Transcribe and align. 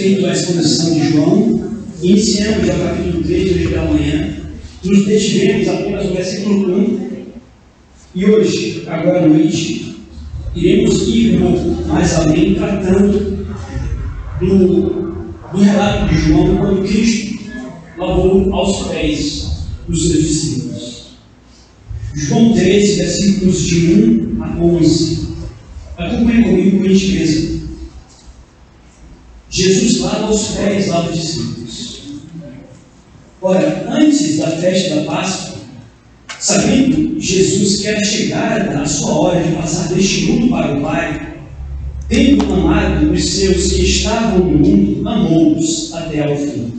Feito 0.00 0.24
a 0.24 0.32
exposição 0.32 0.94
de 0.94 1.10
João, 1.10 1.60
iniciamos 2.02 2.66
já 2.66 2.74
o 2.74 2.78
capítulo 2.78 3.22
3 3.22 3.52
hoje 3.52 3.68
pela 3.68 3.84
manhã, 3.84 4.34
nos 4.82 5.04
detivemos 5.04 5.68
apenas 5.68 6.06
no 6.06 6.14
versículo 6.14 6.78
1, 6.78 7.10
e 8.14 8.24
hoje, 8.24 8.84
agora 8.86 9.26
à 9.26 9.28
noite, 9.28 9.96
iremos 10.56 11.02
ir 11.06 11.36
um 11.36 11.52
pouco 11.52 11.86
mais 11.86 12.14
além, 12.14 12.54
tratando 12.54 13.46
do, 14.40 15.26
do 15.52 15.58
relato 15.58 16.14
de 16.14 16.18
João 16.22 16.56
quando 16.56 16.88
Cristo 16.88 17.38
lavou 17.98 18.54
aos 18.54 18.86
pés 18.86 19.66
dos 19.86 20.08
seus 20.08 20.22
discípulos. 20.22 21.08
João 22.14 22.54
13, 22.54 22.96
versículos 22.96 23.60
de 23.66 23.92
1 23.92 24.44
a 24.44 24.56
11. 24.64 25.28
Acompanhe 25.98 26.42
comigo 26.42 26.78
por 26.78 26.88
gentileza. 26.88 27.60
Jesus 29.50 29.98
lava 29.98 30.30
os 30.30 30.49
pés 30.60 30.88
lá 30.88 31.00
dos 31.00 31.18
discípulos. 31.18 32.00
Ora, 33.40 33.88
antes 33.90 34.36
da 34.36 34.48
festa 34.48 34.96
da 34.96 35.02
Páscoa, 35.04 35.58
sabendo 36.38 37.18
Jesus 37.18 37.80
que 37.80 37.86
era 37.88 38.04
chegada 38.04 38.80
a 38.80 38.86
sua 38.86 39.12
hora 39.12 39.42
de 39.42 39.52
passar 39.52 39.88
deste 39.88 40.26
mundo 40.26 40.50
para 40.50 40.76
o 40.76 40.82
Pai, 40.82 41.38
tendo 42.08 42.52
amado 42.52 43.12
os 43.12 43.24
seus 43.24 43.72
que 43.72 43.84
estavam 43.84 44.40
no 44.40 44.58
mundo, 44.58 45.08
amou-os 45.08 45.92
até 45.94 46.22
ao 46.22 46.36
fim. 46.36 46.72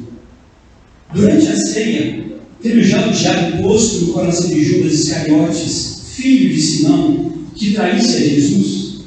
Durante 1.13 1.47
a 1.47 1.55
ceia, 1.55 2.25
tendo 2.61 2.83
já 2.83 3.07
o 3.07 3.11
diabo 3.11 3.63
posto 3.63 4.05
no 4.05 4.13
coração 4.13 4.49
de 4.49 4.63
Judas 4.63 4.93
Iscariotes, 4.93 6.03
filho 6.15 6.53
de 6.53 6.61
Simão, 6.61 7.31
que 7.55 7.73
traísse 7.73 8.17
a 8.17 8.19
Jesus, 8.19 9.01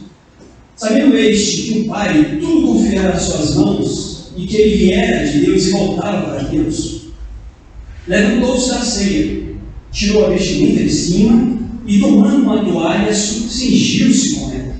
sabendo 0.75 1.17
este 1.17 1.63
que 1.63 1.79
o 1.81 1.85
Pai 1.87 2.39
tudo 2.41 2.67
confiara 2.67 3.13
às 3.13 3.23
suas 3.23 3.55
mãos 3.55 4.14
e 4.37 4.47
que 4.47 4.57
ele 4.57 4.77
viera 4.77 5.27
de 5.27 5.41
Deus 5.41 5.67
e 5.67 5.71
voltava 5.71 6.29
para 6.29 6.49
Deus, 6.49 7.03
levantou-se 8.07 8.71
da 8.71 8.81
ceia, 8.81 9.43
tirou 9.93 10.27
a 10.27 10.31
vestimenta 10.31 10.83
de 10.83 10.91
cima 10.91 11.59
e, 11.87 12.01
tomando 12.01 12.43
uma 12.43 12.65
toalha, 12.65 13.15
cingiu-se 13.15 14.35
com 14.37 14.53
ela. 14.53 14.75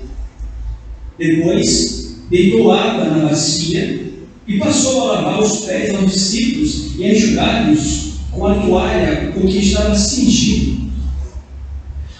Depois, 1.17 2.17
deitou 2.29 2.71
água 2.71 3.05
na 3.05 3.29
bacia 3.29 4.03
e 4.47 4.57
passou 4.57 5.01
a 5.01 5.13
lavar 5.13 5.41
os 5.41 5.61
pés 5.61 5.95
aos 5.95 6.11
discípulos 6.11 6.91
e 6.97 7.05
a 7.05 7.13
enxugar-lhes 7.13 8.05
com 8.31 8.45
a 8.45 8.55
toalha 8.55 9.31
com 9.33 9.47
que 9.47 9.59
estava 9.59 9.95
cingido. 9.95 10.85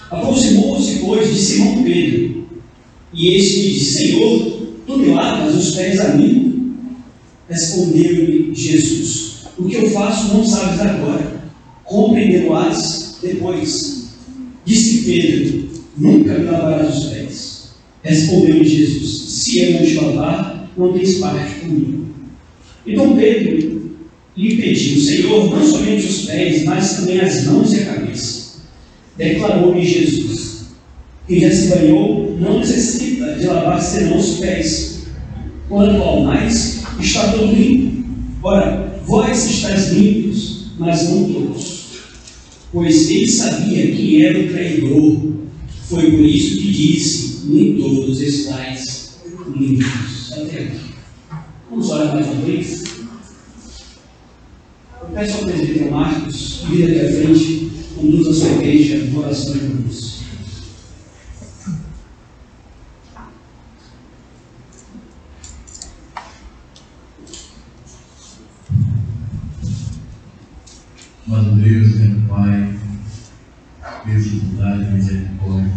Aproximou-se, 0.10 1.00
pois, 1.00 1.34
de 1.34 1.40
Simão 1.40 1.84
Pedro, 1.84 2.46
e 3.14 3.36
este 3.36 3.74
disse: 3.74 3.94
Senhor, 3.94 4.62
tu 4.86 4.98
me 4.98 5.08
lavas 5.14 5.56
os 5.56 5.76
pés 5.76 6.00
a 6.00 6.14
mim? 6.14 6.55
Respondeu-lhe 7.50 8.54
Jesus: 8.56 9.46
O 9.58 9.66
que 9.66 9.76
eu 9.76 9.90
faço 9.92 10.34
não 10.34 10.44
sabes 10.44 10.80
agora, 10.82 11.44
compreenderás 11.84 13.18
depois. 13.22 14.10
Disse 14.66 15.06
Pedro: 15.06 15.70
Nunca 15.98 16.40
me 16.40 16.46
lavarás 16.46 16.98
os 16.98 17.06
pés. 17.06 17.70
Respondeu-lhe 18.02 18.68
Jesus: 18.68 19.22
Se 19.30 19.60
eu 19.60 19.74
não 19.74 19.86
te 19.86 19.94
lavar, 19.96 20.70
não 20.76 20.94
tens 20.94 21.16
parte 21.20 21.60
comigo. 21.62 22.06
Então 22.86 23.16
Pedro 23.16 23.92
lhe 24.36 24.56
pediu: 24.58 25.02
Senhor, 25.02 25.50
não 25.50 25.66
somente 25.66 26.06
os 26.08 26.26
pés, 26.26 26.64
mas 26.66 26.98
também 26.98 27.20
as 27.20 27.46
mãos 27.46 27.74
e 27.74 27.82
a 27.82 27.86
cabeça. 27.86 28.56
Declarou-lhe 29.18 29.86
Jesus: 29.86 30.66
Quem 31.28 31.40
já 31.42 31.52
se 31.52 31.68
banhou 31.68 32.36
não 32.40 32.60
necessita 32.60 33.36
de 33.36 33.46
lavar 33.46 33.82
senão 33.82 34.18
os 34.18 34.40
pés. 34.40 34.96
Quanto 35.70 36.02
ao 36.02 36.24
mais, 36.24 36.85
está 37.00 37.32
todo 37.32 37.54
limpo. 37.54 38.06
Ora, 38.44 39.02
vós 39.06 39.46
estáis 39.46 39.92
limpos, 39.92 40.68
mas 40.78 41.10
não 41.10 41.34
todos. 41.34 41.86
Pois 42.72 43.10
ele 43.10 43.28
sabia 43.28 43.96
quem 43.96 44.24
era 44.24 44.40
o 44.40 44.48
traidor. 44.50 45.34
Foi 45.90 46.12
por 46.12 46.26
isso 46.26 46.58
que 46.58 46.72
disse: 46.72 47.46
Nem 47.46 47.78
todos 47.78 48.22
estáis 48.22 49.20
limpos. 49.56 50.34
Até 50.34 50.64
aqui. 50.64 50.80
Vamos 51.70 51.90
orar 51.90 52.14
mais 52.14 52.28
uma 52.28 52.42
vez? 52.42 52.84
Eu 55.02 55.08
peço 55.14 55.38
ao 55.38 55.44
presbítero 55.44 55.92
Marcos 55.92 56.64
que 56.66 56.76
vir 56.76 56.90
aqui 56.90 57.00
à 57.00 57.22
frente, 57.22 57.72
conduza 57.96 58.32
a 58.32 58.34
sua 58.34 58.50
igreja 58.58 59.06
oração 59.18 59.54
de 59.54 59.60
luz. 59.60 60.16
Amado 71.28 71.56
Deus, 71.56 71.96
meu 71.96 72.22
Pai, 72.28 72.80
Deus 74.16 74.32
de 74.32 74.40
bondade 74.40 74.84
e 74.84 74.92
misericórdia, 74.94 75.74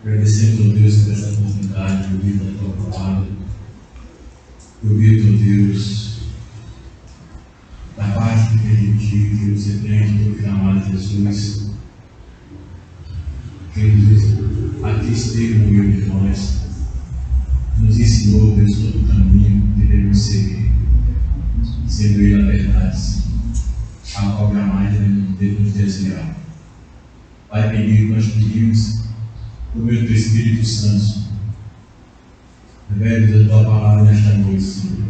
agradecemos 0.00 0.66
ao 0.66 0.72
Deus 0.72 0.96
por 0.96 1.12
essa 1.12 1.30
oportunidade 1.32 2.08
de 2.08 2.14
ouvir 2.14 2.40
a 2.40 2.58
Tua 2.58 2.90
palavra, 2.90 3.28
de 4.80 4.88
ouvir, 4.88 5.26
ó 5.26 5.44
Deus, 5.44 6.20
da 7.96 8.04
parte 8.12 8.52
que 8.52 8.62
permitir 8.62 9.30
que 9.30 9.50
você 9.50 9.78
prende 9.78 10.22
do 10.22 10.36
filho 10.36 10.50
amado 10.50 10.88
Jesus, 10.88 11.72
que 13.74 13.80
Jesus 13.80 14.38
aqui 14.84 15.12
esteve 15.12 15.54
no 15.54 15.72
meio 15.72 16.00
de 16.00 16.06
nós, 16.06 16.60
nos 17.78 17.98
ensinou, 17.98 18.54
Deus, 18.54 18.78
todo 18.78 19.02
o 19.02 19.08
caminho 19.08 19.74
que 19.74 19.80
devemos 19.80 20.18
seguir, 20.18 20.70
sendo 21.88 22.20
Ele 22.20 22.40
a 22.40 22.46
verdade 22.46 23.25
a 24.14 24.20
qual 24.32 24.54
jamais 24.54 24.92
devemos 25.38 25.72
desviar. 25.72 26.36
Pai, 27.50 27.70
pedir, 27.70 28.10
nós 28.10 28.26
pedimos 28.26 29.02
o 29.74 29.78
meu 29.78 30.06
teu 30.06 30.14
Espírito 30.14 30.64
Santo, 30.64 31.26
revele 32.90 33.44
a 33.44 33.48
tua 33.48 33.64
palavra 33.64 34.04
nesta 34.04 34.34
noite, 34.38 34.62
Senhor, 34.62 35.06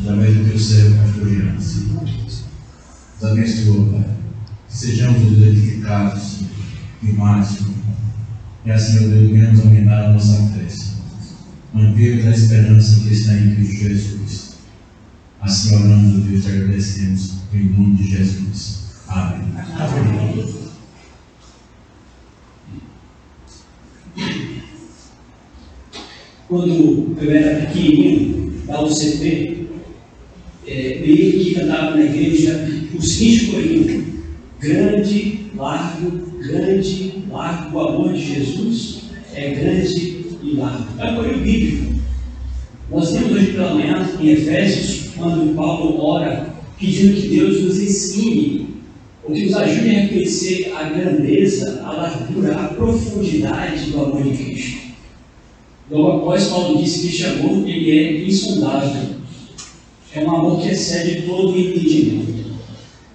através 0.00 0.36
do 0.36 0.44
teu 0.44 0.58
servo 0.58 0.96
pastoreano, 0.98 1.60
Senhor. 1.60 2.02
Nos 2.02 2.44
abençoa, 3.30 3.92
Pai, 3.92 4.10
que 4.68 4.76
sejamos 4.76 5.32
os 5.32 5.42
edificados, 5.42 6.22
Senhor, 6.22 6.50
firmados, 7.00 7.48
Senhor, 7.48 7.74
e 8.64 8.70
assim, 8.70 8.96
ó 8.96 9.08
Deus, 9.08 9.30
venhamos 9.30 9.60
aumentar 9.60 10.04
a 10.04 10.12
nossa 10.12 10.34
fé, 10.52 10.68
Senhor. 10.68 10.98
Mantermos 11.72 12.26
a 12.26 12.30
esperança 12.30 13.00
que 13.00 13.12
está 13.12 13.34
em 13.34 13.54
Cristo 13.54 13.88
Jesus. 13.88 14.57
Assim 15.40 15.76
oramos, 15.76 16.24
Deus, 16.24 16.44
te 16.44 16.50
agradecemos. 16.50 17.34
Em 17.54 17.64
nome 17.64 17.96
de 17.96 18.16
Jesus. 18.16 18.78
Amém. 19.08 19.48
Amém. 19.78 20.58
Quando 26.48 27.16
eu 27.20 27.30
era 27.30 27.66
pequenininho, 27.66 28.62
da 28.66 28.82
UCP, 28.82 29.66
é, 30.66 30.98
meio 31.00 31.32
que 31.32 31.54
cantava 31.54 31.96
na 31.96 32.04
igreja 32.04 32.68
o 32.94 33.02
seguinte 33.02 33.46
corinho: 33.46 34.22
Grande, 34.60 35.46
largo, 35.56 36.10
grande, 36.38 37.24
largo, 37.30 37.76
o 37.76 37.80
amor 37.80 38.12
de 38.12 38.34
Jesus 38.34 39.04
é 39.34 39.50
grande 39.54 40.26
e 40.42 40.54
largo. 40.56 41.00
É 41.00 41.12
o 41.12 41.16
corinho 41.16 41.38
bíblico. 41.42 41.98
Nós 42.90 43.12
temos 43.12 43.32
hoje 43.32 43.52
pela 43.52 43.74
manhã, 43.74 44.08
em 44.20 44.28
Efésios, 44.28 44.97
quando 45.18 45.54
Paulo 45.54 46.00
ora 46.02 46.54
pedindo 46.78 47.20
que 47.20 47.28
Deus 47.28 47.62
nos 47.62 47.80
ensine, 47.80 48.68
ou 49.24 49.34
que 49.34 49.46
nos 49.46 49.54
ajude 49.54 49.90
a 49.90 50.00
reconhecer 50.00 50.72
a 50.74 50.84
grandeza, 50.84 51.82
a 51.84 51.92
largura, 51.92 52.56
a 52.56 52.68
profundidade 52.68 53.90
do 53.90 54.00
amor 54.00 54.22
de 54.22 54.44
Cristo. 54.44 54.78
Logo 55.90 56.18
após, 56.18 56.44
Paulo 56.44 56.82
disse 56.82 57.00
que 57.00 57.06
este 57.08 57.24
amor 57.24 57.68
ele 57.68 57.90
é 57.90 58.26
insondável. 58.26 59.18
É 60.14 60.24
um 60.24 60.30
amor 60.30 60.60
que 60.60 60.68
excede 60.68 61.22
todo 61.22 61.58
entendimento. 61.58 62.48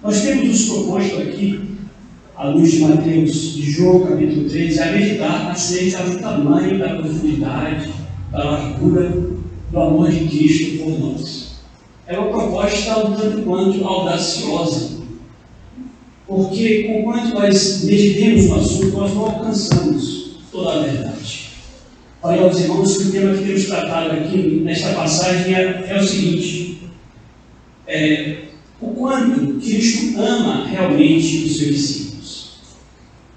Nós 0.02 0.20
temos 0.22 0.48
nos 0.48 0.68
proposto 0.68 1.16
aqui, 1.22 1.60
à 2.36 2.48
luz 2.48 2.72
de 2.72 2.80
Mateus, 2.80 3.54
de 3.54 3.70
João 3.70 4.00
capítulo 4.00 4.48
13, 4.48 4.80
a 4.80 4.92
meditar 4.92 5.50
acerca 5.50 6.02
do 6.02 6.18
tamanho, 6.18 6.78
da 6.78 6.96
profundidade, 6.96 7.90
da 8.30 8.44
largura 8.44 9.08
do 9.70 9.80
amor 9.80 10.10
de 10.10 10.28
Cristo 10.28 10.78
por 10.78 10.98
nós 10.98 11.53
é 12.06 12.18
uma 12.18 12.30
proposta 12.30 13.06
um 13.06 13.14
tanto 13.14 13.42
quanto 13.42 13.84
audaciosa. 13.84 14.94
Porque, 16.26 16.84
conquanto 16.84 17.34
nós 17.34 17.84
meditemos 17.84 18.46
no 18.46 18.56
assunto, 18.56 18.96
nós 18.96 19.14
não 19.14 19.26
alcançamos 19.26 20.38
toda 20.50 20.72
a 20.72 20.82
verdade. 20.82 21.50
Falei 22.20 22.40
aos 22.40 22.58
irmãos 22.58 22.96
que 22.96 23.04
o 23.04 23.12
tema 23.12 23.36
que 23.36 23.44
temos 23.44 23.66
tratado 23.66 24.12
aqui 24.12 24.62
nesta 24.64 24.94
passagem 24.94 25.54
é, 25.54 25.86
é 25.88 25.98
o 25.98 26.02
seguinte: 26.02 26.78
é, 27.86 28.36
o 28.80 28.88
quanto 28.88 29.60
Cristo 29.60 30.18
ama 30.18 30.66
realmente 30.66 31.44
os 31.44 31.56
seus 31.58 31.74
discípulos. 31.74 32.54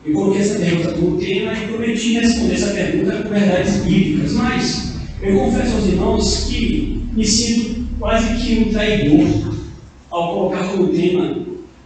Eu 0.06 0.14
coloquei 0.14 0.42
essa 0.42 0.60
pergunta 0.60 0.94
como 0.94 1.18
tema 1.18 1.54
e 1.54 1.68
prometi 1.68 2.14
responder 2.14 2.54
essa 2.54 2.74
pergunta 2.74 3.24
com 3.24 3.30
verdades 3.30 3.76
bíblicas, 3.84 4.32
mas 4.34 4.94
eu 5.22 5.38
confesso 5.38 5.76
aos 5.76 5.86
irmãos 5.88 6.46
que 6.46 7.04
me 7.14 7.26
sinto 7.26 7.77
quase 8.00 8.36
que 8.36 8.60
um 8.60 8.72
traidor 8.72 9.54
ao 10.10 10.34
colocar 10.34 10.72
como 10.72 10.88
tema 10.90 11.46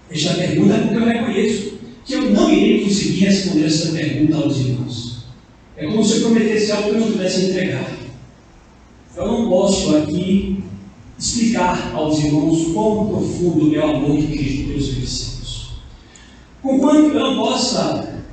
esta 0.10 0.34
pergunta, 0.34 0.76
porque 0.76 0.96
eu 0.96 1.06
reconheço 1.06 1.74
que 2.06 2.14
eu 2.14 2.32
não 2.32 2.52
irei 2.52 2.84
conseguir 2.84 3.26
responder 3.26 3.66
essa 3.66 3.92
pergunta 3.92 4.38
aos 4.38 4.60
irmãos. 4.60 5.26
É 5.78 5.86
como 5.86 6.04
se 6.04 6.18
eu 6.18 6.22
prometesse 6.22 6.72
algo 6.72 6.90
que 6.90 6.96
eu 6.96 7.00
não 7.00 7.12
pudesse 7.12 7.46
entregar. 7.46 7.92
Eu 9.16 9.28
não 9.28 9.50
posso 9.50 9.96
aqui 9.98 10.64
explicar 11.18 11.92
aos 11.94 12.20
irmãos 12.20 12.74
quão 12.74 13.08
profundo 13.08 13.76
é 13.76 13.80
o 13.80 13.96
amor 13.96 14.18
de 14.18 14.28
Cristo 14.28 14.72
seus 14.72 14.96
discípulos. 14.96 15.72
Conquanto 16.62 17.14
eu 17.14 17.20
não 17.20 17.36
possa 17.38 18.24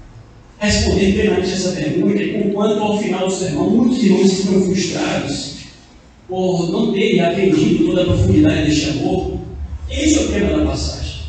responder 0.59 1.13
plenamente 1.13 1.53
essa 1.53 1.73
pergunta, 1.73 2.23
e 2.23 2.43
conquanto 2.43 2.83
ao 2.83 2.99
final 2.99 3.29
do 3.29 3.35
sermão 3.35 3.71
muitos 3.71 4.03
irmãos 4.03 4.33
estão 4.33 4.63
frustrados 4.63 5.58
por 6.29 6.71
não 6.71 6.93
terem 6.93 7.21
aprendido 7.21 7.87
toda 7.87 8.03
a 8.03 8.05
profundidade 8.05 8.69
deste 8.69 8.91
amor, 8.91 9.39
esse 9.91 10.19
é 10.19 10.21
o 10.21 10.29
tema 10.29 10.59
da 10.59 10.67
passagem. 10.67 11.23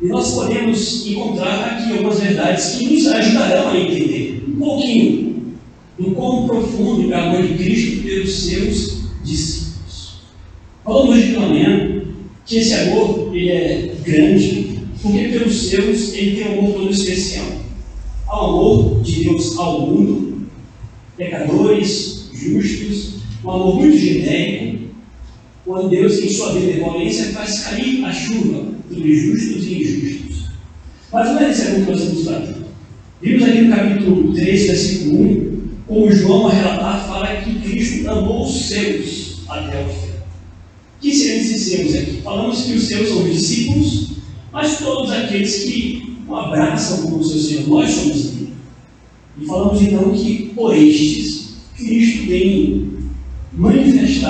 E 0.00 0.06
nós 0.06 0.32
podemos 0.34 1.06
encontrar 1.06 1.64
aqui 1.66 1.92
algumas 1.92 2.18
verdades 2.18 2.76
que 2.76 2.94
nos 2.94 3.06
ajudarão 3.06 3.68
a 3.68 3.78
entender 3.78 4.44
um 4.48 4.58
pouquinho 4.58 5.54
do 5.98 6.12
quão 6.12 6.46
profundo 6.46 7.12
é 7.12 7.16
o 7.16 7.20
amor 7.20 7.42
de 7.46 7.54
Cristo 7.54 8.02
pelos 8.02 8.32
seus 8.32 9.00
discípulos. 9.22 10.20
Falamos 10.82 11.16
hoje 11.16 11.32
pela 11.32 11.48
manhã 11.48 12.02
que 12.46 12.56
esse 12.56 12.72
amor 12.72 13.30
ele 13.34 13.50
é 13.50 13.94
grande, 14.02 14.80
porque 15.02 15.28
pelos 15.28 15.68
seus 15.68 16.14
ele 16.14 16.36
tem 16.36 16.48
um 16.48 16.58
amor 16.60 16.72
todo 16.72 16.90
especial. 16.90 17.46
Ao 18.26 18.48
amor 18.48 19.02
de 19.02 19.24
Deus 19.24 19.58
ao 19.58 19.80
mundo, 19.82 20.46
pecadores, 21.18 22.30
justos, 22.32 23.19
amor 23.48 23.76
muito 23.76 23.96
genérico, 23.96 24.90
quando 25.64 25.88
Deus, 25.88 26.18
em 26.18 26.28
sua 26.28 26.52
benevolência, 26.52 27.26
faz 27.26 27.60
cair 27.60 28.04
a 28.04 28.12
chuva 28.12 28.66
sobre 28.88 29.14
justos 29.14 29.66
e 29.66 29.82
injustos. 29.82 30.50
Mas 31.12 31.28
não 31.28 31.38
é 31.38 31.48
desse 31.48 31.68
amor 31.68 31.84
que 31.84 31.90
nós 31.90 32.00
estamos 32.00 32.24
tratando. 32.24 32.66
Vimos 33.22 33.42
aqui 33.42 33.60
no 33.62 33.76
capítulo 33.76 34.34
3, 34.34 34.66
versículo 34.66 35.22
1, 35.22 35.60
como 35.86 36.12
João 36.12 36.48
a 36.48 36.52
relatar, 36.52 37.06
fala 37.06 37.36
que 37.42 37.60
Cristo 37.60 38.08
amou 38.08 38.46
os 38.46 38.68
seus 38.68 39.40
até 39.48 39.84
o 39.84 39.88
fim. 39.88 40.10
Que 41.00 41.14
seriam 41.14 41.40
esses 41.40 41.62
seus 41.62 41.94
aqui? 41.94 42.20
Falamos 42.22 42.62
que 42.62 42.72
os 42.72 42.84
seus 42.84 43.08
são 43.08 43.24
os 43.24 43.32
discípulos, 43.32 44.10
mas 44.52 44.78
todos 44.78 45.10
aqueles 45.10 45.64
que 45.64 46.16
o 46.26 46.34
abraçam 46.34 47.02
como 47.02 47.24
seu 47.24 47.38
Senhor, 47.38 47.68
nós 47.68 47.90
somos 47.90 48.28
aqui. 48.28 48.48
E 49.40 49.46
falamos 49.46 49.82
então 49.82 50.12
que 50.12 50.50
por 50.54 50.76
estes, 50.76 51.56
Cristo 51.76 52.26
tem 52.28 52.89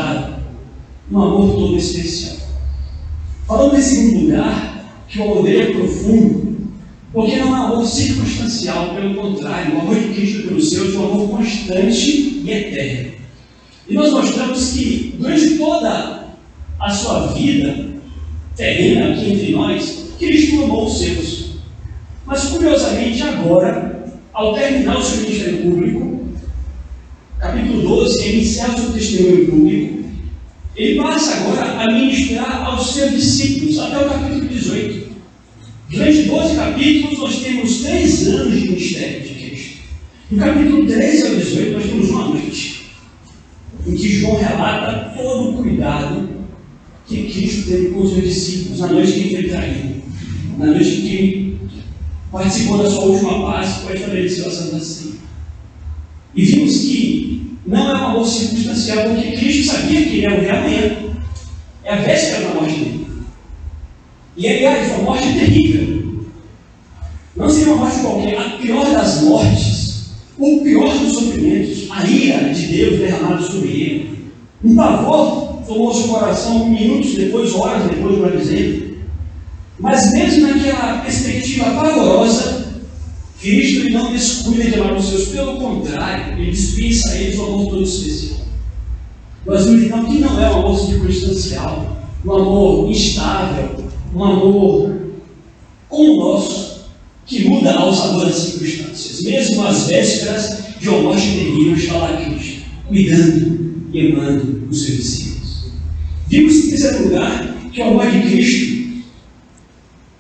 manifestado 0.01 0.41
um 1.11 1.21
amor 1.21 1.55
todo 1.55 1.77
especial. 1.77 2.37
Falando 3.47 3.77
em 3.77 3.83
segundo 3.83 4.27
lugar, 4.27 4.85
que 5.09 5.19
o 5.19 5.25
amor 5.25 5.49
é 5.49 5.67
profundo, 5.73 6.61
porque 7.13 7.37
não 7.37 7.49
é 7.49 7.51
um 7.51 7.65
amor 7.65 7.87
circunstancial, 7.87 8.95
pelo 8.95 9.15
contrário, 9.15 9.75
o 9.75 9.81
amor 9.81 9.97
de 9.97 10.15
Cristo 10.15 10.47
pelos 10.47 10.71
seus 10.71 10.95
é 10.95 10.99
um 10.99 11.05
amor 11.07 11.31
constante 11.31 12.43
e 12.45 12.51
eterno. 12.51 13.13
E 13.89 13.95
nós 13.95 14.13
mostramos 14.13 14.71
que 14.71 15.17
durante 15.19 15.59
toda 15.59 16.29
a 16.79 16.91
sua 16.91 17.33
vida 17.33 17.91
terrena 18.55 19.13
aqui 19.13 19.33
entre 19.33 19.53
nós, 19.53 20.13
Cristo 20.19 20.63
amou 20.63 20.87
os 20.87 20.99
seus. 20.99 21.51
Mas 22.25 22.45
curiosamente 22.45 23.21
agora, 23.25 24.05
ao 24.33 24.55
terminar 24.55 24.97
o 24.97 25.03
seu 25.03 25.23
ministério 25.23 25.59
público, 25.63 26.20
capítulo 27.41 27.83
12, 27.83 28.29
iniciar 28.29 28.71
o 28.71 28.79
seu 28.79 28.93
testemunho 28.93 29.47
público, 29.47 30.05
ele 30.77 31.01
passa 31.01 31.37
agora 31.37 31.81
a 31.81 31.87
ministrar 31.93 32.67
aos 32.67 32.95
seus 32.95 33.13
discípulos, 33.13 33.79
até 33.79 33.99
o 33.99 34.11
capítulo 34.11 34.49
18. 34.49 35.11
Durante 35.91 36.23
12 36.23 36.55
capítulos, 36.55 37.19
nós 37.19 37.43
temos 37.43 37.81
três 37.81 38.29
anos 38.29 38.55
de 38.55 38.69
ministério 38.69 39.23
de 39.23 39.35
Cristo. 39.35 39.79
No 40.31 40.39
capítulo 40.39 40.87
13 40.87 41.27
ao 41.27 41.35
18, 41.35 41.73
nós 41.73 41.87
temos 41.87 42.11
uma 42.11 42.29
noite, 42.29 42.91
em 43.87 43.95
que 43.95 44.09
João 44.09 44.37
relata 44.37 45.15
todo 45.17 45.51
o 45.51 45.63
cuidado 45.63 46.29
que 47.07 47.31
Cristo 47.33 47.69
teve 47.69 47.89
com 47.89 48.03
os 48.03 48.13
seus 48.13 48.25
discípulos, 48.25 48.79
na 48.79 48.87
noite 48.87 49.13
que 49.13 49.19
ele 49.21 49.35
foi 49.35 49.49
traído, 49.49 50.03
na 50.59 50.67
noite 50.67 50.91
que 50.91 51.09
ele 51.09 51.59
participou 52.31 52.79
da 52.79 52.89
sua 52.89 53.05
última 53.07 53.51
Páscoa 53.51 53.93
e 53.93 53.97
estabeleceu 53.97 54.47
a 54.47 54.51
Santa 54.51 54.79
Ceia. 54.79 55.11
E 56.35 56.45
vimos 56.45 56.77
que 56.77 57.57
não 57.67 57.79
é 57.79 57.83
um 57.83 58.07
amor 58.07 58.27
circunstancial, 58.27 59.05
porque 59.05 59.33
Cristo 59.33 59.73
sabia 59.73 60.03
que 60.03 60.09
ele 60.09 60.21
ia 60.23 60.31
morrer 60.31 60.51
amanhã. 60.51 60.97
É 61.85 61.93
a 61.95 61.97
véspera 61.97 62.49
da 62.49 62.55
morte 62.55 62.75
dele. 62.75 63.07
E 64.37 64.49
aliás, 64.49 64.93
uma 64.93 65.03
morte 65.05 65.33
terrível. 65.33 66.25
Não 67.37 67.49
seria 67.49 67.75
uma 67.75 67.85
morte 67.85 68.01
qualquer, 68.01 68.39
a 68.39 68.51
pior 68.59 68.85
das 68.91 69.23
mortes, 69.23 70.11
o 70.39 70.61
pior 70.63 70.99
dos 70.99 71.13
sofrimentos, 71.13 71.91
a 71.91 72.07
ira 72.09 72.53
de 72.53 72.67
Deus 72.67 72.99
derramada 72.99 73.43
sobre 73.43 73.69
ele. 73.69 74.25
Um 74.65 74.75
pavor 74.75 75.63
tomou 75.67 75.95
seu 75.95 76.09
coração 76.09 76.69
minutos 76.69 77.15
depois, 77.15 77.55
horas 77.55 77.85
depois, 77.85 78.17
melhor 78.17 78.37
dizendo. 78.37 78.99
Mas 79.79 80.13
mesmo 80.13 80.49
naquela 80.49 80.99
perspectiva 80.99 81.65
pavorosa, 81.71 82.60
Cristo 83.41 83.81
ele 83.81 83.91
não 83.91 84.13
descuida 84.13 84.65
de 84.65 84.75
amar 84.75 84.97
os 84.97 85.09
seus, 85.09 85.29
pelo 85.29 85.57
contrário, 85.57 86.39
ele 86.39 86.51
dispensa 86.51 87.11
a 87.11 87.17
eles 87.17 87.39
um 87.39 87.45
amor 87.47 87.71
todo 87.71 87.83
especial. 87.83 88.41
Nós 89.47 89.65
vimos 89.65 89.85
então 89.85 90.05
que 90.05 90.19
não 90.19 90.41
é 90.41 90.51
um 90.51 90.59
amor 90.59 90.79
circunstancial, 90.79 92.07
um 92.25 92.33
amor 92.33 92.91
instável, 92.91 93.85
um 94.15 94.25
amor 94.25 95.01
como 95.89 96.13
o 96.13 96.17
nosso, 96.19 96.81
que 97.25 97.49
muda 97.49 97.73
ao 97.73 97.95
sabor 97.95 98.27
das 98.27 98.37
circunstâncias. 98.37 99.23
Mesmo 99.23 99.67
às 99.67 99.87
vésperas 99.87 100.59
de 100.79 100.89
uma 100.91 101.01
morte 101.01 101.23
terrível, 101.23 101.77
está 101.77 101.97
lá 101.97 102.17
Cristo, 102.23 102.63
cuidando 102.87 103.89
e 103.93 104.13
amando 104.13 104.69
os 104.71 104.85
seus 104.85 104.99
discípulos. 104.99 105.71
Vimos 106.29 106.55
em 106.57 106.69
terceiro 106.71 107.05
lugar 107.05 107.57
que 107.73 107.81
o 107.81 107.85
amor 107.85 108.11
de 108.11 108.21
Cristo 108.21 108.80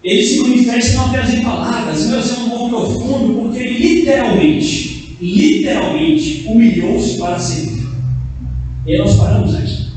ele 0.03 0.27
se 0.27 0.41
manifesta 0.41 0.97
não 0.97 1.07
apenas 1.07 1.35
em 1.35 1.43
palavras, 1.43 2.07
mas 2.07 2.31
é 2.31 2.35
um 2.41 2.45
amor 2.47 2.71
profundo, 2.71 3.43
porque 3.43 3.59
ele 3.59 3.79
literalmente, 3.79 5.17
literalmente 5.21 6.45
humilhou-se 6.47 7.19
para 7.19 7.39
servir. 7.39 7.87
E 8.87 8.93
aí 8.93 8.99
nós 8.99 9.17
paramos 9.17 9.55
aqui. 9.55 9.89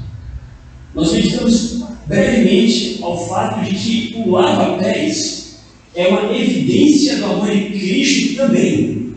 Nós 0.93 1.13
meditamos 1.13 1.83
brevemente 2.05 2.99
ao 3.01 3.27
fato 3.27 3.63
de 3.63 3.75
que 3.75 4.15
o 4.17 4.31
lava-pés 4.31 5.61
é 5.95 6.07
uma 6.07 6.35
evidência 6.35 7.17
do 7.17 7.25
amor 7.25 7.49
de 7.49 7.69
Cristo 7.69 8.35
também. 8.35 9.13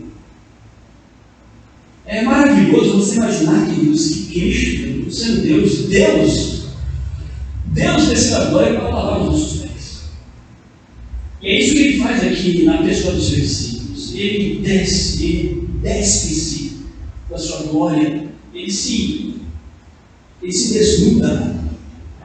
É 2.05 2.21
maravilhoso 2.21 2.97
você 2.97 3.17
imaginar, 3.17 3.67
queridos, 3.67 4.09
que 4.09 4.39
Cristo, 4.39 5.11
sendo 5.11 5.41
Deus, 5.41 5.87
Deus, 5.87 6.67
Deus 7.65 8.07
desceu 8.07 8.39
da 8.39 8.45
glória 8.45 8.79
para 8.79 8.89
lavar 8.89 9.21
os 9.21 9.25
nossos 9.25 9.59
pés. 9.59 9.66
E 11.41 11.47
é 11.47 11.59
isso 11.59 11.73
que 11.73 11.79
ele 11.79 11.99
faz 11.99 12.23
aqui 12.23 12.63
na 12.63 12.77
pessoa 12.79 13.13
dos 13.13 13.29
seus 13.29 13.41
discípulos. 13.41 14.13
Ele 14.15 14.61
desce, 14.61 15.23
ele 15.23 15.69
desce-se 15.81 16.71
da 17.29 17.37
sua 17.37 17.63
glória, 17.63 18.27
ele 18.53 18.71
se, 18.71 19.35
ele 20.41 20.51
se 20.51 20.73
desnuda 20.73 21.55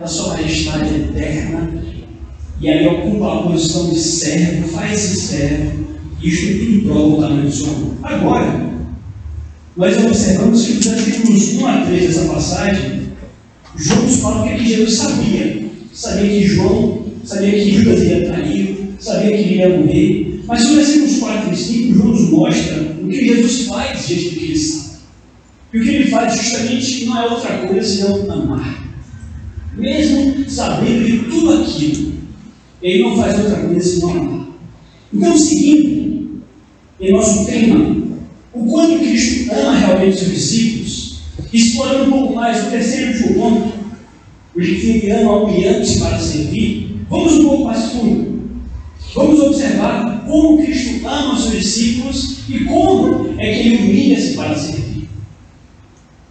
da 0.00 0.06
sua 0.06 0.28
majestade 0.28 0.94
eterna 0.94 1.82
e 2.62 2.68
aí 2.68 2.86
ocupa 2.86 3.40
a 3.40 3.42
posição 3.42 3.90
de 3.90 3.98
servo, 3.98 4.68
faz-se 4.68 5.20
servo, 5.20 5.84
e 6.22 6.28
isto 6.28 6.64
tudo 6.64 6.82
prova 6.84 7.08
o 7.08 7.20
tamanho 7.20 7.42
do 7.42 7.50
seu 7.50 7.66
amor. 7.66 7.96
Agora, 8.04 8.72
nós 9.76 10.04
observamos 10.04 10.64
que 10.64 10.74
nos 10.74 10.86
versículos 10.86 11.54
1 11.54 11.66
a 11.66 11.86
3 11.86 12.02
dessa 12.06 12.32
passagem, 12.32 13.02
João 13.76 14.02
nos 14.02 14.16
fala 14.20 14.42
o 14.42 14.44
que, 14.44 14.50
é 14.50 14.56
que 14.58 14.68
Jesus 14.68 14.94
sabia. 14.94 15.70
Sabia 15.92 16.28
que 16.28 16.46
João, 16.46 17.04
sabia 17.24 17.50
que 17.50 17.72
Judas 17.72 18.02
ia 18.04 18.26
trair, 18.26 18.81
sabia 19.02 19.36
que 19.36 19.42
ele 19.42 19.56
ia 19.56 19.68
morrer. 19.68 20.40
Mas 20.46 20.64
nos 20.64 20.76
versículos 20.76 21.18
4 21.18 21.52
e 21.52 21.56
5, 21.56 21.94
João 21.94 22.08
nos 22.08 22.30
mostra 22.30 22.96
o 23.02 23.08
que 23.08 23.26
Jesus 23.26 23.66
faz 23.66 24.06
diante 24.06 24.24
do 24.30 24.36
que 24.36 24.44
ele 24.44 24.58
sabe. 24.58 24.92
E 25.72 25.78
o 25.78 25.82
que 25.82 25.88
ele 25.88 26.10
faz 26.10 26.36
justamente 26.36 27.04
não 27.06 27.22
é 27.22 27.26
outra 27.26 27.58
coisa 27.66 27.82
senão 27.82 28.32
amar. 28.32 28.82
Mesmo 29.76 30.48
sabendo 30.48 31.04
de 31.04 31.18
tudo 31.30 31.62
aquilo, 31.62 32.12
ele 32.82 33.02
não 33.02 33.16
faz 33.16 33.38
outra 33.38 33.56
coisa 33.56 33.80
senão 33.80 34.10
amar. 34.10 34.48
Então, 35.12 35.36
seguindo 35.36 36.42
em 37.00 37.12
nosso 37.12 37.44
tema, 37.46 37.96
o 38.52 38.66
quanto 38.66 38.98
Cristo 38.98 39.50
ama 39.52 39.78
realmente 39.78 40.18
seus 40.18 40.30
discípulos, 40.30 41.22
explorando 41.52 42.04
um 42.04 42.10
pouco 42.10 42.34
mais 42.34 42.66
o 42.66 42.70
terceiro 42.70 43.30
e 43.30 43.34
ponto, 43.34 43.72
o 44.54 44.60
de 44.60 44.74
que 44.74 44.86
ele 44.90 45.10
ama 45.10 45.38
humilhando-se 45.38 45.98
para 45.98 46.18
servir, 46.18 46.98
vamos 47.08 47.32
um 47.34 47.44
pouco 47.44 47.64
mais 47.64 47.84
fundo. 47.92 48.31
Vamos 49.14 49.40
observar 49.40 50.24
como 50.26 50.64
Cristo 50.64 51.06
ama 51.06 51.34
os 51.34 51.42
seus 51.42 51.62
discípulos 51.62 52.38
e 52.48 52.64
como 52.64 53.34
é 53.38 53.52
que 53.52 53.68
ele 53.68 53.76
humilha-se 53.76 54.34
para 54.34 54.56
servir. 54.56 55.08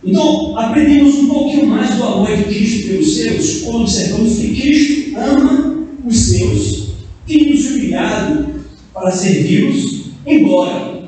Então, 0.04 0.58
aprendemos 0.58 1.16
um 1.16 1.28
pouquinho 1.28 1.68
mais 1.68 1.96
do 1.96 2.04
amor 2.04 2.36
de 2.36 2.44
Cristo 2.46 2.88
pelos 2.88 3.16
seus, 3.16 3.62
quando 3.62 3.82
observamos 3.82 4.36
que 4.36 4.60
Cristo 4.60 5.16
ama 5.16 5.88
os 6.04 6.18
seus, 6.18 6.88
tem 7.28 7.52
nos 7.52 7.66
humilhado 7.68 8.56
para 8.92 9.12
servi-los, 9.12 10.06
embora 10.26 11.04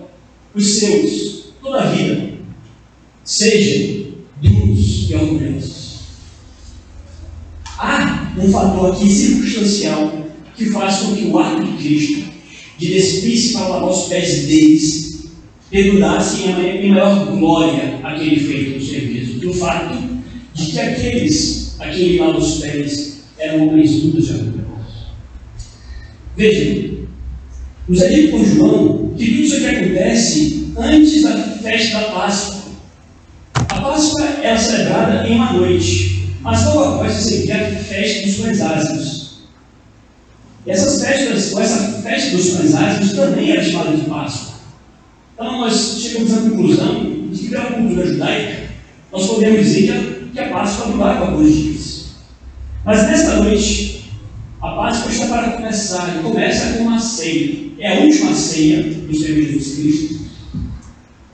os 0.53 0.65
seus, 0.65 1.45
toda 1.59 1.81
a 1.81 1.85
vida, 1.87 2.33
sejam 3.23 4.13
duros 4.39 5.09
e 5.09 5.15
orgulhosos. 5.15 5.83
Há 7.79 8.31
um 8.37 8.51
fator 8.51 8.93
aqui 8.93 9.09
circunstancial 9.09 10.22
que 10.63 10.71
faz 10.71 10.97
com 10.97 11.15
que 11.15 11.25
o 11.25 11.39
ato 11.39 11.63
de 11.63 11.83
Cristo, 11.83 12.31
de 12.77 12.87
despir-se 12.87 13.53
para 13.53 13.85
os 13.85 14.07
pés 14.07 14.47
deles, 14.47 15.13
redundasse 15.71 16.43
em 16.43 16.89
maior 16.89 17.25
glória 17.37 17.99
aquele 18.03 18.39
feito 18.39 18.79
no 18.79 18.85
serviço, 18.85 19.39
pelo 19.39 19.53
fato 19.53 19.97
de 20.53 20.65
que 20.67 20.79
aqueles 20.79 21.75
a 21.79 21.89
quem 21.89 22.17
lava 22.17 22.37
os 22.37 22.59
pés 22.59 23.23
eram 23.39 23.67
homens 23.67 23.91
duros 24.01 24.29
e 24.29 24.33
orgulhosos. 24.33 24.63
Vejam, 26.37 26.93
nos 27.87 28.01
é 28.01 28.09
dito 28.09 28.31
por 28.31 28.45
João 28.45 29.13
que 29.17 29.25
tudo 29.25 29.43
isso 29.43 29.59
que 29.59 29.65
acontece 29.65 30.67
antes 30.77 31.21
da 31.23 31.37
festa 31.37 31.99
da 31.99 32.11
Páscoa. 32.11 32.63
A 33.55 33.81
Páscoa 33.81 34.27
é 34.43 34.57
celebrada 34.57 35.27
em 35.27 35.35
uma 35.35 35.53
noite, 35.53 36.29
mas 36.41 36.65
logo 36.65 36.95
após 36.95 37.13
se 37.13 37.29
seguir 37.29 37.51
a 37.51 37.71
festa 37.71 38.27
dos 38.27 38.37
pães. 38.37 39.22
E 40.65 40.71
essas 40.71 41.03
festas, 41.03 41.53
ou 41.53 41.61
essa 41.61 42.01
festa 42.01 42.37
dos 42.37 42.75
ázimos 42.75 43.13
também 43.13 43.51
era 43.51 43.63
chamada 43.63 43.95
de 43.95 44.05
Páscoa. 44.05 44.53
Então 45.33 45.59
nós 45.59 45.99
chegamos 45.99 46.33
à 46.33 46.37
conclusão 46.41 47.03
de 47.31 47.39
que 47.39 47.49
pela 47.49 47.65
cultura 47.65 48.05
judaica, 48.07 48.69
nós 49.11 49.27
podemos 49.27 49.65
dizer 49.65 49.83
que 49.83 49.91
a, 49.91 50.31
que 50.31 50.39
a 50.39 50.53
Páscoa 50.53 50.91
durava 50.91 51.25
alguns 51.25 51.53
dias. 51.53 52.05
Mas 52.85 53.03
nesta 53.03 53.35
noite, 53.37 54.11
a 54.61 54.69
Páscoa 54.69 55.11
está 55.11 55.27
para 55.27 55.51
começar, 55.51 56.17
e 56.17 56.23
começa 56.23 56.77
com 56.77 56.83
uma 56.83 56.99
ceia. 56.99 57.63
É 57.79 57.97
a 57.97 58.01
última 58.01 58.33
ceia 58.33 58.83
do 58.83 59.13
Senhor 59.13 59.41
Jesus 59.41 59.75
Cristo. 59.75 60.19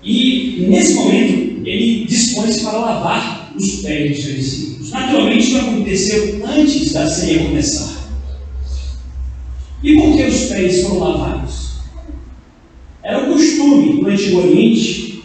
E 0.04 0.66
nesse 0.70 0.94
momento, 0.96 1.68
ele 1.68 2.06
dispõe-se 2.06 2.62
para 2.64 2.80
lavar 2.80 3.54
os 3.56 3.72
pés 3.82 4.16
dos 4.16 4.26
seus 4.26 4.36
discípulos. 4.38 4.90
Naturalmente, 4.92 5.48
isso 5.48 5.58
aconteceu 5.58 6.42
antes 6.48 6.92
da 6.94 7.08
ceia 7.08 7.44
começar. 7.44 7.99
E 9.82 9.96
por 9.96 10.18
que 10.18 10.24
os 10.24 10.46
pés 10.46 10.84
foram 10.84 11.00
lavados? 11.00 11.70
Era 13.04 13.24
um 13.24 13.34
costume 13.34 14.02
no 14.02 14.08
Antigo 14.10 14.40
Oriente, 14.40 15.24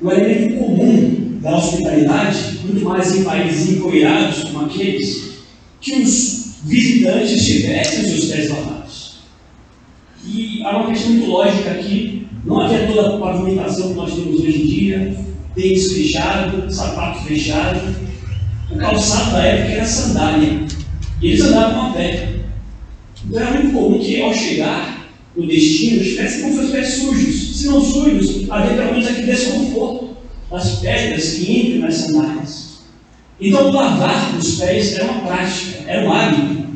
um 0.00 0.10
elemento 0.10 0.54
comum 0.58 1.38
da 1.42 1.56
hospitalidade, 1.56 2.60
muito 2.64 2.84
mais 2.84 3.14
em 3.16 3.24
países 3.24 3.76
empoeirados 3.76 4.44
como 4.44 4.66
aqueles, 4.66 5.38
que 5.80 5.94
os 5.94 6.58
visitantes 6.64 7.44
tivessem 7.44 8.00
os 8.00 8.10
seus 8.10 8.24
pés 8.26 8.50
lavados. 8.50 9.18
E 10.24 10.62
há 10.62 10.76
uma 10.76 10.90
questão 10.90 11.10
muito 11.10 11.30
lógica 11.30 11.70
aqui, 11.70 12.26
não 12.44 12.60
havia 12.60 12.86
toda 12.86 13.16
a 13.16 13.18
pavimentação 13.18 13.88
que 13.88 13.94
nós 13.94 14.14
temos 14.14 14.40
hoje 14.40 14.62
em 14.62 14.66
dia, 14.66 15.16
tênis 15.54 15.92
fechado, 15.92 16.72
sapato 16.72 17.24
fechado. 17.24 17.80
O 18.70 18.76
calçado 18.76 19.32
da 19.32 19.42
época 19.42 19.72
era 19.72 19.84
sandália. 19.84 20.66
E 21.20 21.26
eles 21.26 21.42
andavam 21.42 21.90
a 21.90 21.92
pé. 21.92 22.37
Então 23.28 23.42
era 23.42 23.60
muito 23.60 23.74
comum 23.74 23.98
que 23.98 24.22
ao 24.22 24.32
chegar 24.32 25.06
no 25.36 25.46
destino 25.46 26.00
estivessem 26.00 26.42
com 26.42 26.54
seus 26.54 26.70
pés 26.70 26.88
sujos. 26.94 27.56
Se 27.56 27.66
não 27.66 27.80
sujos, 27.80 28.50
havia 28.50 28.76
pelo 28.76 28.92
menos 28.92 29.06
aquele 29.06 29.32
desconforto 29.32 30.16
das 30.50 30.76
pedras 30.76 31.34
que 31.34 31.60
entram 31.60 31.80
nas 31.82 31.94
sandálias. 31.94 32.68
Então, 33.40 33.70
lavar 33.70 34.36
os 34.36 34.56
pés 34.56 34.94
era 34.94 35.04
uma 35.04 35.20
prática, 35.20 35.84
era 35.86 36.08
um 36.08 36.12
hábito 36.12 36.68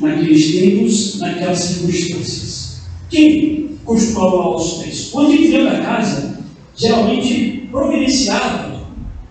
naqueles 0.00 0.52
tempos, 0.52 1.18
naquelas 1.18 1.58
circunstâncias. 1.58 2.80
Quem 3.08 3.78
costumava 3.84 4.36
lavar 4.36 4.56
os 4.56 4.72
pés? 4.74 5.08
Quando 5.10 5.32
ele 5.32 5.48
dentro 5.48 5.70
da 5.70 5.80
casa, 5.80 6.38
geralmente 6.76 7.68
providenciava 7.70 8.84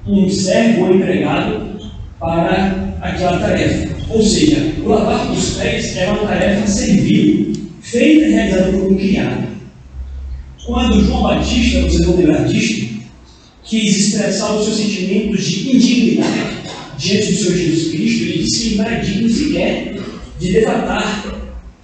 um 0.05 0.29
servo 0.29 0.85
ou 0.85 0.95
empregado 0.95 1.79
para 2.19 2.97
aquela 3.01 3.39
tarefa. 3.39 3.92
Ou 4.13 4.21
seja, 4.21 4.73
o 4.83 4.89
lavar 4.89 5.27
dos 5.33 5.55
pés 5.57 5.97
era 5.97 6.13
uma 6.13 6.27
tarefa 6.27 6.67
servil, 6.67 7.51
feita 7.81 8.25
e 8.25 8.31
realizada 8.31 8.71
por 8.71 8.91
um 8.91 8.95
criado. 8.95 9.47
Quando 10.63 11.03
João 11.03 11.23
Batista, 11.23 11.81
vocês 11.81 12.05
vão 12.05 12.17
lembrar 12.17 12.43
disto, 12.43 12.93
quis 13.63 13.97
expressar 13.97 14.53
os 14.53 14.65
seus 14.65 14.77
sentimentos 14.77 15.43
de 15.43 15.75
indignidade 15.75 16.57
diante 16.99 17.31
do 17.31 17.37
Senhor 17.37 17.57
Jesus 17.57 17.91
Cristo, 17.91 18.23
ele 18.23 18.43
disse 18.43 18.69
que 18.69 18.75
não 18.75 18.85
era 18.85 19.03
digno 19.03 19.29
sequer 19.29 19.99
de 20.39 20.51
desatar 20.51 21.25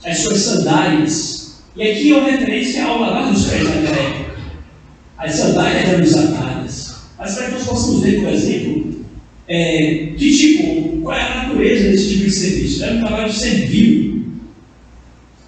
as 0.05 0.17
suas 0.19 0.37
sandálias. 0.37 1.61
E 1.75 1.81
aqui 1.81 2.11
é 2.11 2.15
uma 2.15 2.29
referência 2.29 2.85
ao 2.85 2.99
lavar 2.99 3.33
dos 3.33 3.45
pés 3.45 3.63
naquela 3.63 3.97
época. 3.97 4.35
As 5.17 5.33
sandálias 5.33 5.89
eram 5.89 6.01
desatadas. 6.01 6.95
Mas 7.17 7.33
para 7.33 7.45
que 7.47 7.51
nós 7.53 7.63
possamos 7.63 8.03
ver, 8.03 8.21
por 8.21 8.31
exemplo, 8.31 8.88
é, 9.49 10.13
que 10.15 10.37
tipo, 10.37 11.01
qual 11.01 11.17
é 11.17 11.21
a 11.23 11.43
natureza 11.43 11.89
desse 11.89 12.09
tipo 12.09 12.25
de 12.25 12.31
serviço? 12.31 12.83
É 12.83 12.93
um 12.93 12.99
trabalho 12.99 13.33
servil. 13.33 14.25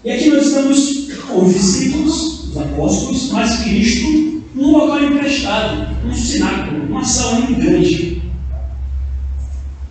E 0.03 0.11
aqui 0.11 0.29
nós 0.29 0.47
estamos 0.47 1.07
os 1.33 1.53
discípulos, 1.53 2.49
os 2.49 2.57
apóstolos, 2.57 3.31
mas 3.31 3.63
Cristo 3.63 4.41
num 4.55 4.71
local 4.71 5.03
emprestado, 5.03 5.95
num 6.03 6.13
cenáculo, 6.13 6.85
numa 6.85 7.05
sala 7.05 7.41
muito 7.41 7.61
grande. 7.61 8.21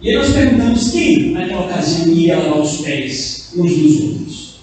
E 0.02 0.08
aí 0.08 0.16
nós 0.16 0.32
perguntamos 0.32 0.90
quem 0.90 1.30
naquela 1.30 1.66
ocasião 1.66 2.08
ia 2.08 2.38
lavar 2.38 2.60
os 2.60 2.78
pés 2.78 3.52
uns 3.56 3.76
dos 3.76 4.00
outros. 4.00 4.60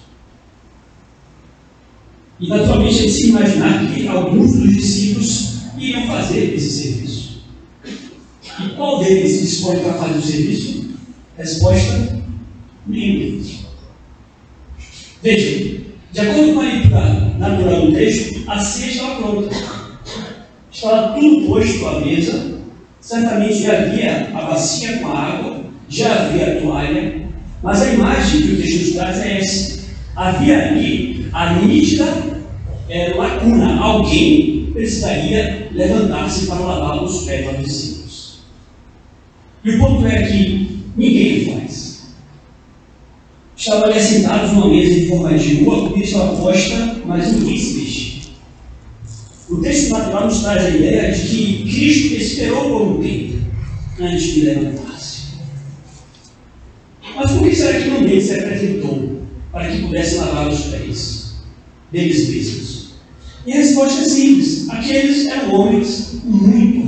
E 2.39 2.48
naturalmente 2.48 3.00
é 3.00 3.01
de 3.04 3.12
se 3.12 3.30
imaginar 3.30 3.94
que 3.94 4.08
alguns 4.08 4.54
dos 4.58 4.75
discípulos 4.75 5.54
iriam 5.77 6.06
fazer 6.08 6.54
esse 6.54 6.70
serviço. 6.70 7.37
E 8.59 8.69
qual 8.69 9.03
deles 9.03 9.31
se 9.31 9.41
dispõe 9.41 9.79
para 9.79 9.93
fazer 9.93 10.17
o 10.17 10.21
serviço? 10.21 10.89
Resposta: 11.37 12.19
nenhum. 12.87 13.41
Veja, 15.21 15.81
de 16.11 16.19
acordo 16.19 16.53
com 16.53 16.59
a 16.59 16.63
leitura 16.63 17.09
natural 17.37 17.85
do 17.85 17.93
texto, 17.93 18.49
a 18.49 18.59
ceia 18.59 18.91
estava 18.91 19.15
pronta. 19.15 19.55
Estava 20.71 21.19
tudo 21.19 21.47
posto 21.47 21.87
à 21.87 22.01
mesa. 22.01 22.57
Certamente 22.99 23.61
já 23.63 23.73
havia 23.73 24.29
a 24.33 24.41
bacia 24.41 24.97
com 24.97 25.07
a 25.07 25.19
água, 25.19 25.65
já 25.87 26.13
havia 26.13 26.57
a 26.57 26.61
toalha, 26.61 27.27
mas 27.63 27.81
a 27.81 27.93
imagem 27.93 28.41
que 28.41 28.53
o 28.53 28.57
texto 28.57 28.79
nos 28.79 28.95
traz 28.95 29.17
é 29.19 29.37
essa. 29.37 29.79
Havia 30.15 30.69
ali 30.69 31.29
a 31.31 31.53
nítida 31.53 32.05
é, 32.89 33.13
lacuna. 33.13 33.79
Alguém 33.79 34.71
precisaria 34.73 35.69
levantar-se 35.71 36.47
para 36.47 36.59
lavar 36.59 37.03
os 37.03 37.23
pés 37.23 37.45
da 37.45 37.51
discípulos. 37.53 37.97
E 39.63 39.71
o 39.71 39.79
ponto 39.79 40.05
é 40.05 40.23
que 40.23 40.83
ninguém 40.95 41.45
faz. 41.45 42.13
Estavam 43.55 43.85
ali 43.85 43.99
sentados 43.99 44.53
numa 44.53 44.69
mesa 44.69 44.99
em 44.99 45.07
forma 45.07 45.37
de 45.37 45.63
rua, 45.63 45.77
a 45.77 45.89
comida 45.89 46.05
estava 46.05 46.35
posta, 46.37 47.01
mas 47.05 47.33
ninguém 47.33 47.57
se. 47.57 47.87
O 49.49 49.61
texto 49.61 49.89
natural 49.91 50.25
nos 50.25 50.41
traz 50.41 50.65
a 50.65 50.69
ideia 50.69 51.11
de 51.11 51.21
que 51.21 51.63
Cristo 51.63 52.15
esperou 52.15 52.69
por 52.69 52.81
um 52.81 53.01
tempo 53.01 53.37
antes 53.99 54.21
de 54.21 54.41
levantar-se. 54.41 55.21
Mas 57.15 57.31
por 57.31 57.43
que 57.47 57.55
será 57.55 57.79
que 57.79 57.89
não 57.89 58.01
dele 58.01 58.21
se 58.21 58.33
apresentou 58.33 59.21
para 59.51 59.71
que 59.71 59.83
pudesse 59.83 60.15
lavar 60.15 60.49
os 60.49 60.65
pés 60.65 61.35
deles 61.91 62.29
mesmos? 62.29 62.87
E 63.45 63.53
a 63.53 63.55
resposta 63.55 64.01
é 64.01 64.03
simples: 64.03 64.69
aqueles 64.69 65.25
eram 65.27 65.53
homens 65.53 66.19
muito 66.25 66.87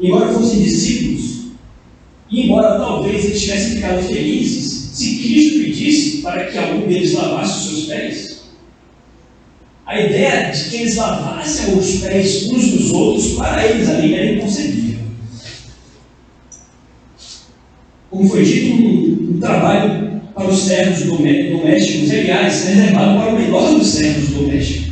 embora 0.00 0.32
fossem 0.32 0.62
discípulos, 0.62 1.38
e 2.30 2.44
embora 2.44 2.78
talvez 2.78 3.24
eles 3.24 3.40
tivessem 3.40 3.76
ficado 3.76 4.02
felizes 4.02 4.78
se 4.92 5.18
Cristo 5.18 5.58
pedisse 5.60 6.16
para 6.22 6.44
que 6.46 6.58
algum 6.58 6.86
deles 6.86 7.14
lavasse 7.14 7.58
os 7.58 7.64
seus 7.64 7.84
pés, 7.86 8.42
a 9.86 10.00
ideia 10.00 10.50
de 10.50 10.68
que 10.68 10.76
eles 10.76 10.96
lavassem 10.96 11.78
os 11.78 11.96
pés 12.00 12.48
uns 12.50 12.70
dos 12.72 12.90
outros, 12.90 13.32
para 13.34 13.66
eles 13.66 13.88
ali 13.88 14.14
era 14.14 14.32
inconcebível. 14.32 14.98
Como 18.10 18.28
foi 18.28 18.42
dito, 18.42 18.74
um, 18.74 19.34
um 19.34 19.40
trabalho 19.40 20.20
para 20.34 20.48
os 20.48 20.58
servos 20.58 21.04
domésticos, 21.04 22.10
aliás, 22.10 22.64
reservado 22.64 23.18
para 23.18 23.32
o 23.32 23.38
melhor 23.38 23.74
dos 23.74 23.86
servos 23.86 24.30
domésticos. 24.30 24.87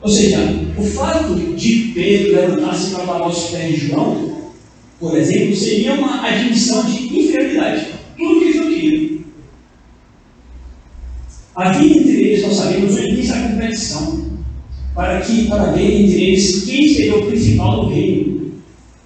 Ou 0.00 0.08
seja, 0.08 0.38
o 0.76 0.84
fato 0.84 1.34
de 1.34 1.92
Pedro 1.94 2.36
levantar-se 2.36 2.90
para 2.90 3.04
lavar 3.04 3.28
os 3.28 3.44
pés 3.50 3.74
de 3.74 3.86
João, 3.88 4.52
por 5.00 5.16
exemplo, 5.16 5.56
seria 5.56 5.94
uma 5.94 6.26
admissão 6.26 6.84
de 6.84 7.18
inferioridade. 7.18 7.86
Tudo 8.16 8.38
que 8.38 8.44
eles 8.44 8.56
não 8.56 8.70
queriam. 8.70 9.20
Havia 11.54 11.98
entre 11.98 12.12
eles, 12.12 12.42
nós 12.42 12.56
sabemos, 12.56 12.94
o 12.94 13.00
início 13.00 13.34
da 13.34 13.48
competição, 13.48 14.26
para 14.94 15.20
que 15.20 15.46
para 15.46 15.72
ver 15.72 16.02
entre 16.02 16.22
eles 16.22 16.64
quem 16.64 16.88
seria 16.88 17.16
o 17.16 17.26
principal 17.26 17.84
do 17.84 17.94
reino 17.94 18.52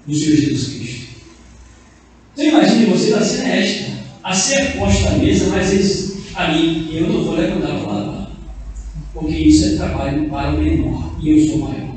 do 0.06 0.14
Senhor 0.14 0.36
Jesus 0.36 0.68
Cristo. 0.68 1.00
Então 2.32 2.44
imagine 2.44 2.86
você 2.86 3.10
na 3.10 3.20
cena 3.20 3.48
esta, 3.48 3.90
a 4.22 4.34
ser 4.34 4.76
posta 4.78 5.10
à 5.10 5.12
mesa, 5.12 5.46
mas 5.48 5.72
eles 5.72 6.10
ali, 6.34 6.96
eu 6.96 7.08
não 7.08 7.24
vou 7.24 7.34
levantar 7.34 7.69
a 7.69 7.69
porque 9.12 9.34
isso 9.34 9.64
é 9.66 9.76
trabalho 9.76 10.28
para 10.28 10.54
o 10.54 10.62
menor, 10.62 11.16
e 11.20 11.30
eu 11.30 11.48
sou 11.48 11.58
maior. 11.58 11.90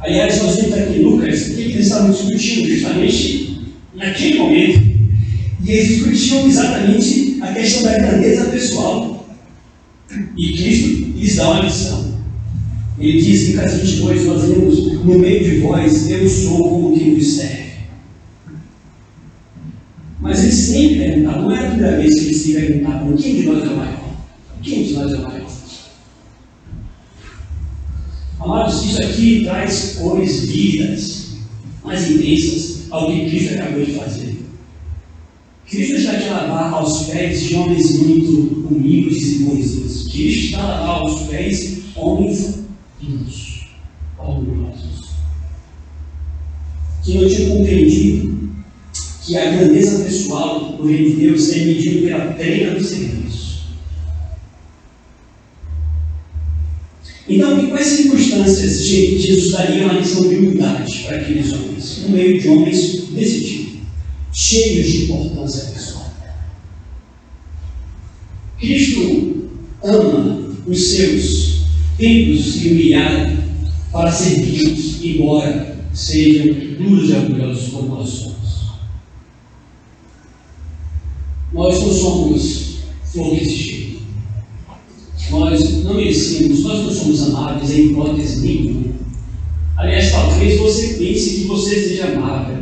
Aliás, 0.00 0.42
nós 0.42 0.56
vemos 0.56 0.74
aqui 0.74 0.98
Lucas 0.98 1.48
o 1.48 1.54
que 1.54 1.60
eles 1.60 1.86
estavam 1.86 2.10
discutindo 2.10 2.68
justamente 2.68 3.60
naquele 3.94 4.38
momento. 4.38 4.92
E 5.64 5.70
eles 5.70 5.88
discutiam 5.88 6.48
exatamente 6.48 7.38
a 7.40 7.52
questão 7.52 7.84
da 7.84 7.98
grandeza 7.98 8.46
pessoal. 8.46 9.28
E 10.36 10.52
Cristo 10.54 11.12
lhes 11.16 11.36
dá 11.36 11.50
uma 11.50 11.62
lição. 11.62 12.12
Ele 12.98 13.22
diz 13.22 13.48
em 13.48 13.52
Lucas 13.52 13.74
22, 13.74 14.26
nós 14.26 14.48
lemos, 14.48 14.92
no 15.04 15.18
meio 15.18 15.44
de 15.44 15.60
vós, 15.60 16.10
eu 16.10 16.28
sou 16.28 16.68
como 16.68 16.98
quem 16.98 17.14
vos 17.14 17.36
serve. 17.36 17.62
Mas 20.20 20.42
eles 20.42 20.54
sempre 20.54 20.98
perguntavam, 20.98 21.42
não 21.42 21.52
era 21.52 21.68
a 21.68 21.70
primeira 21.70 21.96
vez 21.96 22.14
que 22.14 22.24
eles 22.26 22.36
se 22.38 22.52
perguntavam, 22.54 23.16
quem 23.16 23.36
de 23.36 23.42
nós 23.44 23.64
é 23.64 23.68
o 23.68 23.76
maior? 23.76 24.01
Quem 24.62 24.84
de 24.84 24.92
nós 24.92 25.12
é 25.12 25.16
o 25.16 25.22
maior? 25.22 25.50
Amados, 28.40 28.84
isso 28.84 29.02
aqui 29.02 29.44
traz 29.44 29.96
cores 29.98 30.46
vívidas, 30.46 31.36
mais 31.84 32.10
intensas 32.10 32.86
ao 32.90 33.06
que 33.06 33.30
Cristo 33.30 33.54
acabou 33.54 33.84
de 33.84 33.92
fazer. 33.92 34.42
Cristo 35.68 35.94
está 35.94 36.14
de 36.14 36.28
lavar 36.28 36.72
aos 36.74 37.06
pés 37.06 37.42
de 37.42 37.54
homens 37.54 37.98
muito 37.98 38.68
humildes 38.68 39.22
e 39.22 39.38
bonzinhos. 39.44 40.08
Cristo 40.08 40.44
está 40.44 40.62
a 40.62 40.66
lavar 40.66 41.00
aos 41.00 41.22
pés 41.22 41.78
homens 41.96 42.58
puros, 43.00 43.66
orgulhosos. 44.18 45.12
Que 47.02 47.14
não 47.14 47.28
tinham 47.28 47.56
compreendido 47.56 48.32
que 49.24 49.36
a 49.36 49.50
grandeza 49.50 50.04
pessoal 50.04 50.76
do 50.76 50.86
reino 50.86 51.10
de 51.10 51.16
Deus 51.16 51.50
é 51.52 51.64
medida 51.64 52.06
pela 52.06 52.32
treina 52.32 52.74
do 52.74 52.84
serviço. 52.84 53.21
Então, 57.32 57.58
em 57.58 57.68
quais 57.68 57.86
circunstâncias 57.86 58.84
Jesus 58.84 59.52
daria 59.52 59.84
uma 59.84 59.94
lição 59.94 60.28
de 60.28 60.34
humildade 60.34 61.04
para 61.06 61.16
aqueles 61.16 61.50
homens? 61.50 62.02
No 62.02 62.10
meio 62.10 62.38
de 62.38 62.46
homens 62.46 63.04
desse 63.08 63.40
tipo, 63.40 63.76
cheios 64.30 64.86
de 64.86 65.04
importância 65.04 65.70
pessoal. 65.72 66.12
Cristo 68.60 69.48
ama 69.82 70.56
os 70.66 70.78
seus, 70.78 71.62
tendo 71.96 72.38
se 72.38 72.68
humilhado 72.68 73.42
para 73.90 74.12
servi-los, 74.12 75.02
embora 75.02 75.78
sejam 75.94 76.54
duros 76.76 77.08
e 77.08 77.12
orgulhosos 77.14 77.72
como 77.72 77.96
nós 77.96 78.10
somos. 78.10 78.72
Nós 81.50 81.80
não 81.80 81.92
somos 81.94 82.76
flores 83.10 83.50
de. 83.50 83.81
Nós 85.32 85.82
não 85.82 85.94
merecemos, 85.94 86.62
nós 86.62 86.84
não 86.84 86.90
somos 86.92 87.22
amáveis 87.22 87.70
em 87.70 87.86
hipótese 87.86 88.46
nenhuma. 88.46 88.92
Aliás, 89.78 90.12
talvez 90.12 90.60
você 90.60 90.88
pense 90.94 91.30
que 91.30 91.44
você 91.46 91.74
seja 91.74 92.08
amável. 92.08 92.58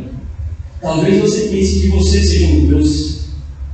Talvez 0.79 1.19
você 1.19 1.49
pense 1.49 1.81
que 1.81 1.87
você 1.89 2.23
seja 2.23 2.47
um 2.47 2.67
Deus. 2.67 3.25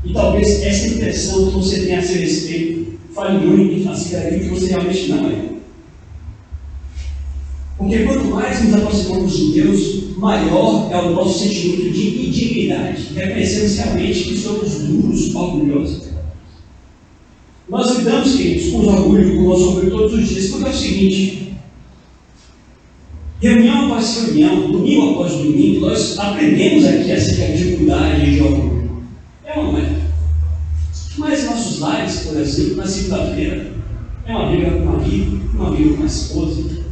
E 0.03 0.13
talvez 0.13 0.63
essa 0.63 0.87
impressão 0.87 1.45
que 1.45 1.53
você 1.53 1.81
tenha 1.81 1.99
a 1.99 2.01
seu 2.01 2.19
respeito 2.19 2.97
fale 3.13 3.45
muito 3.45 3.87
acerca 3.87 4.31
daquilo 4.31 4.43
que 4.43 4.59
você 4.59 4.67
realmente 4.67 5.09
não 5.09 5.29
é. 5.29 5.49
Porque 7.77 7.99
quanto 7.99 8.25
mais 8.25 8.63
nos 8.63 8.73
aproximamos 8.73 9.37
de 9.37 9.51
Deus, 9.51 10.17
maior 10.17 10.89
é 10.91 10.97
o 10.97 11.11
nosso 11.11 11.39
sentimento 11.39 11.91
de 11.91 12.27
indignidade. 12.27 13.13
Reconhecemos 13.13 13.75
realmente 13.77 14.23
que 14.23 14.37
somos 14.37 14.73
duros, 14.79 15.35
orgulhosos. 15.35 16.06
Nós 17.69 17.97
lidamos, 17.97 18.33
queridos, 18.33 18.71
com 18.71 18.79
os 18.79 18.87
orgulho, 18.87 19.35
com 19.35 19.43
o 19.43 19.49
nosso 19.49 19.67
orgulho 19.67 19.91
todos 19.91 20.13
os 20.13 20.29
dias, 20.29 20.47
porque 20.47 20.69
é 20.69 20.71
o 20.71 20.73
seguinte: 20.73 21.53
reunião 23.41 23.85
após 23.85 24.23
reunião, 24.23 24.71
domingo 24.71 25.11
após 25.11 25.33
domingo, 25.33 25.81
nós 25.81 26.17
aprendemos 26.17 26.85
aqui 26.85 27.11
acerca 27.11 27.51
de 27.51 27.57
dificuldade 27.57 28.33
de 28.33 28.41
orgulho. 28.41 29.01
É 29.43 29.59
ou 29.59 29.65
não 29.65 29.79
é? 29.79 29.97
Mas 31.17 31.45
nossos 31.45 31.79
lares, 31.79 32.19
por 32.19 32.37
exemplo, 32.37 32.77
na 32.77 32.87
segunda-feira, 32.87 33.73
é 34.25 34.31
uma 34.31 34.49
briga 34.49 34.71
com 34.71 34.85
um 34.85 34.93
amigo, 34.93 35.41
uma 35.53 35.71
briga 35.71 35.97
com 35.97 36.03
a 36.03 36.05
esposa, 36.05 36.83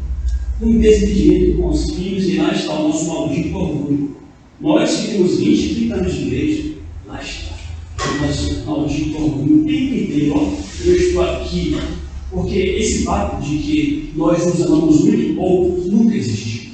um 0.61 0.79
desentendimento 0.79 1.57
com 1.57 1.69
os 1.69 1.89
filhos, 1.95 2.25
e 2.25 2.35
lá 2.35 2.53
está 2.53 2.73
o 2.73 2.89
nosso 2.89 3.05
maldito 3.07 3.55
orgulho. 3.55 4.17
Nós 4.59 4.93
que 4.93 5.11
temos 5.11 5.39
20, 5.39 5.75
30 5.75 5.95
anos 5.95 6.13
de 6.13 6.21
igreja, 6.21 6.73
lá 7.07 7.21
está 7.21 7.54
o 8.15 8.25
nosso 8.25 8.65
maldito 8.65 9.17
orgulho 9.17 9.63
o 9.63 9.65
tempo. 9.65 10.39
Ó, 10.39 10.85
eu 10.85 10.95
estou 10.95 11.21
aqui, 11.23 11.77
porque 12.31 12.57
esse 12.57 13.03
fato 13.03 13.41
de 13.41 13.57
que 13.57 14.13
nós 14.15 14.45
nos 14.45 14.61
amamos 14.61 15.03
muito 15.03 15.35
pouco 15.35 15.87
nunca 15.87 16.15
existiu. 16.15 16.71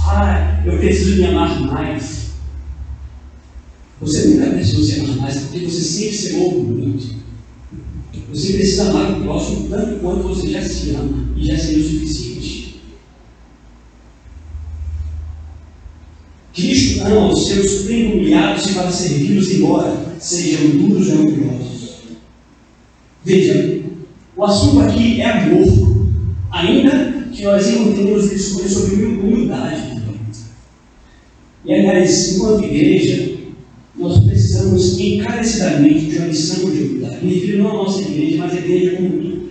Ah, 0.00 0.62
eu 0.64 0.78
preciso 0.78 1.16
me 1.16 1.26
amar 1.26 1.60
mais. 1.62 2.28
Você 4.00 4.28
nunca 4.28 4.50
precisou 4.50 4.84
se 4.84 5.00
amar 5.00 5.16
mais, 5.16 5.36
porque 5.38 5.66
você 5.66 5.80
sempre 5.80 6.16
se 6.16 6.34
amou 6.34 6.64
muito. 6.64 7.18
Você 8.30 8.52
precisa 8.54 8.90
amar 8.90 9.18
o 9.18 9.22
próximo 9.22 9.68
tanto 9.68 10.00
quanto 10.00 10.28
você 10.28 10.50
já 10.50 10.62
se 10.62 10.90
ama 10.90 11.28
e 11.36 11.46
já 11.46 11.58
seria 11.58 11.82
o 11.82 11.88
suficiente. 11.88 12.57
Cristo 16.98 17.06
ama 17.06 17.32
os 17.32 17.46
seus 17.46 17.82
bem 17.82 18.12
humilhados 18.12 18.66
e 18.66 18.74
para 18.74 18.90
servi-los, 18.90 19.50
embora 19.52 20.16
sejam 20.18 20.70
duros 20.70 21.08
e 21.08 21.12
orgulhosos. 21.12 21.98
Veja, 23.24 23.80
o 24.36 24.44
assunto 24.44 24.80
aqui 24.80 25.20
é 25.20 25.30
amor, 25.30 26.08
ainda 26.50 27.28
que 27.32 27.44
nós 27.44 27.68
encontremos 27.68 28.30
discussões 28.30 28.72
sobre 28.72 29.04
humildade. 29.04 29.98
E 31.64 31.74
aliás, 31.74 32.32
enquanto 32.32 32.64
igreja, 32.64 33.36
nós 33.96 34.24
precisamos 34.24 34.98
encarecidamente 34.98 36.06
de 36.06 36.18
uma 36.18 36.28
lição 36.28 36.70
de 36.70 36.82
humildade. 36.82 37.24
Me 37.24 37.34
refiro 37.34 37.62
não 37.62 37.70
à 37.70 37.74
nossa 37.74 38.00
igreja, 38.00 38.36
mas 38.38 38.52
à 38.52 38.56
igreja 38.56 38.96
como 38.96 39.10
todo. 39.10 39.48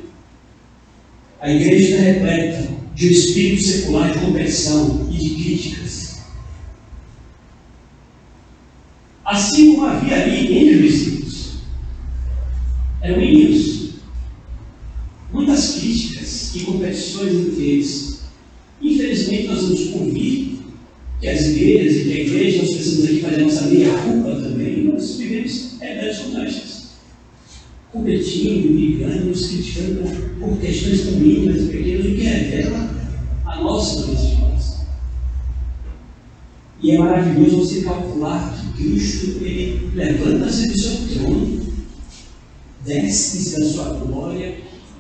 A 1.39 1.51
igreja 1.51 1.89
está 1.89 2.01
repleta 2.01 2.67
de 2.95 3.07
um 3.07 3.11
espírito 3.11 3.61
secular 3.61 4.11
de 4.11 4.19
competição 4.19 5.07
e 5.11 5.17
de 5.17 5.29
críticas. 5.29 5.86
Assim 9.27 9.75
como 9.75 9.87
havia 9.87 10.23
ali 10.23 10.57
entre 10.57 10.75
os 10.75 10.93
discípulos. 10.93 11.49
Eram 13.01 13.19
meninos. 13.19 13.89
Muitas 15.33 15.75
críticas 15.75 16.55
e 16.55 16.59
competições 16.61 17.33
entre 17.33 17.61
eles. 17.61 18.21
Infelizmente, 18.81 19.47
nós 19.47 19.61
vamos 19.63 19.93
ouvir 19.95 20.59
que 21.19 21.27
as 21.27 21.45
igrejas 21.45 21.97
e 21.97 22.03
que 22.05 22.13
a 22.13 22.23
igreja, 22.23 22.57
nós 22.59 22.71
precisamos 22.71 23.05
aqui 23.05 23.19
fazer 23.19 23.35
a 23.35 23.43
nossa 23.43 23.61
meia-culpa 23.67 24.35
também, 24.35 24.83
nós 24.85 25.17
vivemos 25.17 25.73
rebeldes 25.81 26.19
constantes. 26.19 26.87
Competindo, 27.91 28.73
brigando, 28.75 29.25
nos 29.25 29.45
criticando 29.47 30.09
por, 30.39 30.57
questões 30.59 31.01
tão 31.01 31.19
mínimas 31.19 31.63
e 31.63 31.67
pequenas, 31.67 32.05
o 32.05 32.15
que 32.15 32.21
revela 32.21 32.89
a 33.45 33.61
nossa. 33.61 34.46
E 36.87 36.91
é 36.91 36.97
maravilhoso 36.97 37.57
você 37.57 37.81
calcular 37.81 38.57
que 38.77 38.81
Cristo 38.81 39.43
ele 39.43 39.91
levanta-se 39.93 40.69
do 40.69 40.79
seu 40.79 41.19
trono, 41.19 41.61
desce 42.85 43.59
da 43.59 43.65
sua 43.65 43.93
glória, 43.95 44.55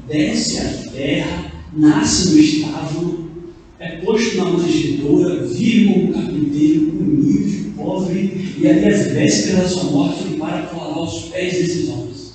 desce 0.05 0.57
à 0.57 0.91
terra, 0.91 1.49
nasce 1.71 2.31
no 2.31 2.39
estábulo, 2.39 3.31
é 3.79 4.01
posto 4.01 4.35
na 4.35 4.45
manjedoura, 4.51 5.47
vive 5.47 5.93
como 5.93 6.13
carpinteiro, 6.13 6.89
humilde, 6.89 7.71
pobre, 7.77 8.53
e 8.57 8.67
ali 8.67 8.85
às 8.85 9.07
vésperas 9.07 9.61
da 9.61 9.69
sua 9.69 9.83
morte 9.85 10.23
ele 10.25 10.35
para 10.35 10.63
para 10.63 10.77
lavar 10.77 11.03
os 11.03 11.19
pés 11.29 11.53
desses 11.53 11.87
homens. 11.87 12.33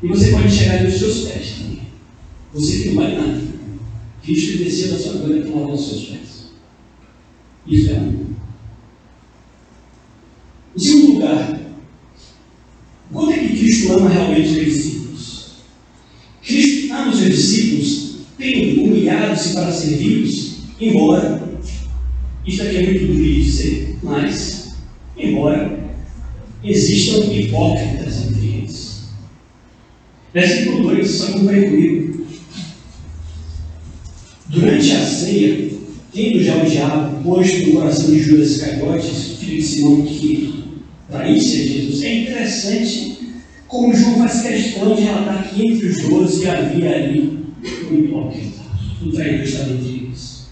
E 0.00 0.06
você 0.06 0.30
pode 0.30 0.48
chegar 0.48 0.84
nos 0.84 0.94
seus 0.94 1.26
pés 1.26 1.54
também. 1.58 1.80
Você 2.54 2.82
que 2.82 2.88
não 2.90 3.02
vale 3.02 3.16
nada. 3.16 3.42
Cristo 4.22 4.58
desceu 4.58 4.92
da 4.92 4.98
sua 4.98 5.14
glória 5.14 5.42
para 5.42 5.56
lavar 5.56 5.74
os 5.74 5.88
seus 5.88 6.04
pés. 6.04 6.37
É 7.70 7.96
amor. 7.96 8.26
Em 10.74 10.80
segundo 10.80 11.12
lugar, 11.14 11.60
quando 13.12 13.32
é 13.32 13.38
que 13.38 13.58
Cristo 13.58 13.92
ama 13.92 14.08
realmente 14.08 14.48
os 14.48 14.64
discípulos? 14.64 15.50
Cristo 16.42 16.94
ama 16.94 17.12
os 17.12 17.20
discípulos 17.20 18.16
tendo 18.38 18.82
humilhado-se 18.84 19.52
para 19.52 19.70
servi-los, 19.72 20.58
embora, 20.80 21.42
isso 22.46 22.62
aqui 22.62 22.76
é 22.76 22.82
muito 22.84 23.06
duro 23.06 23.22
de 23.22 23.42
dizer, 23.42 23.98
mas, 24.02 24.76
embora 25.16 25.78
existam 26.64 27.32
hipócritas 27.32 28.28
entre 28.28 28.46
eles. 28.46 29.08
Versículo 30.32 30.94
2, 30.94 31.22
acompanhe 31.22 31.66
comigo. 31.68 32.26
Durante 34.46 34.92
a 34.92 35.04
ceia, 35.04 35.67
tendo 36.18 36.42
já 36.42 36.56
o 36.56 36.66
diabo 36.68 37.22
posto 37.22 37.66
no 37.66 37.72
coração 37.74 38.10
de 38.10 38.18
Judas 38.18 38.50
Iscariotes, 38.50 39.36
filho 39.38 39.56
de 39.56 39.62
Simão, 39.62 40.02
que 40.02 40.64
traísse 41.08 41.60
a 41.60 41.64
Jesus, 41.64 42.02
é 42.02 42.14
interessante 42.22 43.18
como 43.68 43.94
João 43.94 44.18
faz 44.18 44.42
questão 44.42 44.96
de 44.96 45.02
relatar 45.02 45.48
que 45.48 45.64
entre 45.64 45.86
os 45.86 46.08
doze 46.08 46.48
havia 46.48 46.90
ali 46.90 47.38
um 47.88 47.94
hipócrita, 47.94 48.58
um 49.00 49.12
traidor 49.12 49.44
estava 49.44 49.70
entre 49.70 49.88
eles. 49.90 50.48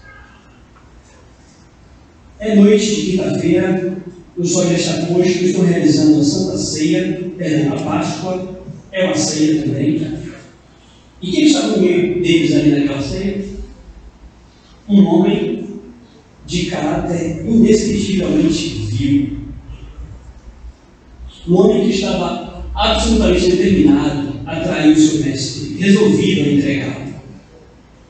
É 2.39 2.55
noite 2.55 2.85
de 2.85 3.11
quinta-feira, 3.11 3.97
o 4.37 4.45
sol 4.45 4.67
já 4.67 4.73
está 4.73 5.05
posto, 5.07 5.43
estou 5.43 5.65
realizando 5.65 6.21
a 6.21 6.23
Santa 6.23 6.57
Ceia, 6.57 7.29
perdão, 7.37 7.73
a 7.73 7.81
Páscoa, 7.81 8.63
é 8.93 9.05
uma 9.05 9.17
ceia 9.17 9.63
também. 9.63 10.01
E 11.21 11.31
quem 11.31 11.45
está 11.45 11.67
no 11.67 11.81
meio 11.81 12.21
deles 12.21 12.55
ali 12.55 12.69
naquela 12.69 13.01
ceia? 13.01 13.45
Um 14.87 15.03
homem 15.03 15.56
de 16.47 16.67
caráter 16.67 17.45
indescritivelmente 17.45 18.87
vil. 18.89 19.37
Um 21.47 21.55
homem 21.55 21.83
que 21.83 21.95
estava 21.95 22.65
absolutamente 22.73 23.49
determinado 23.49 24.39
a 24.45 24.59
trair 24.61 24.93
o 24.93 24.99
seu 24.99 25.25
mestre, 25.25 25.77
resolvido 25.77 26.41
a 26.41 26.53
entregá-lo. 26.53 27.07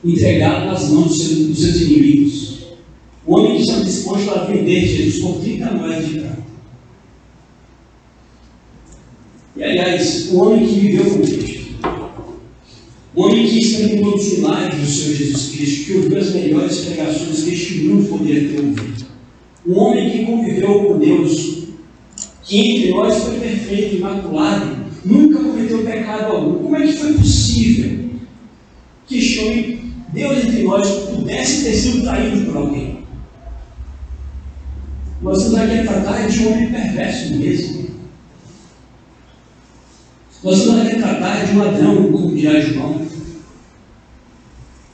Entregá-lo 0.04 0.66
nas 0.66 0.88
mãos 0.90 1.08
dos 1.08 1.18
seus, 1.18 1.46
dos 1.48 1.58
seus 1.58 1.80
inimigos. 1.82 2.58
O 3.26 3.36
homem 3.36 3.56
que 3.56 3.62
estava 3.62 3.84
disposto 3.84 4.30
a 4.30 4.44
vender 4.44 4.86
Jesus 4.86 5.20
por 5.20 5.40
30 5.40 5.70
moedas 5.72 6.06
de 6.06 6.20
prata. 6.20 6.38
E 9.56 9.62
aliás, 9.64 10.28
o 10.32 10.42
homem 10.42 10.66
que 10.66 10.80
viveu 10.80 11.04
com 11.04 11.22
Cristo. 11.22 11.57
O 13.14 13.22
homem 13.22 13.48
que 13.48 13.58
experimentou 13.58 14.14
os 14.14 14.38
milagres 14.38 14.80
do 14.80 14.86
Senhor 14.86 15.16
Jesus 15.16 15.48
Cristo, 15.48 15.84
que 15.84 15.92
ouviu 15.94 16.18
as 16.18 16.34
melhores 16.34 16.78
pregações 16.80 17.42
que 17.42 17.54
este 17.54 17.74
mundo 17.80 18.08
poderia 18.08 18.48
ter 18.48 18.60
ouvido. 18.60 19.06
Um 19.66 19.78
homem 19.78 20.10
que 20.10 20.24
conviveu 20.24 20.84
com 20.84 20.98
Deus, 20.98 21.58
que 22.44 22.58
entre 22.58 22.90
nós 22.90 23.22
foi 23.22 23.38
perfeito, 23.38 23.96
imaculado, 23.96 24.76
nunca 25.04 25.38
cometeu 25.42 25.84
pecado 25.84 26.32
algum. 26.32 26.62
Como 26.62 26.76
é 26.76 26.86
que 26.86 26.92
foi 26.92 27.12
possível 27.14 28.10
que 29.06 29.18
este 29.18 29.38
homem, 29.40 29.80
Deus 30.12 30.38
entre 30.44 30.62
nós, 30.62 30.88
pudesse 30.88 31.64
ter 31.64 31.74
sido 31.74 32.02
traído 32.02 32.46
por 32.46 32.56
alguém? 32.56 32.98
Nós 35.20 35.38
estamos 35.38 35.58
aqui 35.58 35.78
a 35.80 35.84
tratar 35.84 36.28
de 36.28 36.38
um 36.40 36.52
homem 36.52 36.70
perverso 36.70 37.34
mesmo. 37.34 37.88
Nós 40.44 40.58
estamos 40.58 40.86
aqui 40.86 40.96
a 40.96 40.98
tratar 40.98 41.44
de 41.44 41.52
um 41.52 41.58
ladrão, 41.58 42.12
como 42.12 42.36
dirá 42.36 42.60
João. 42.60 42.97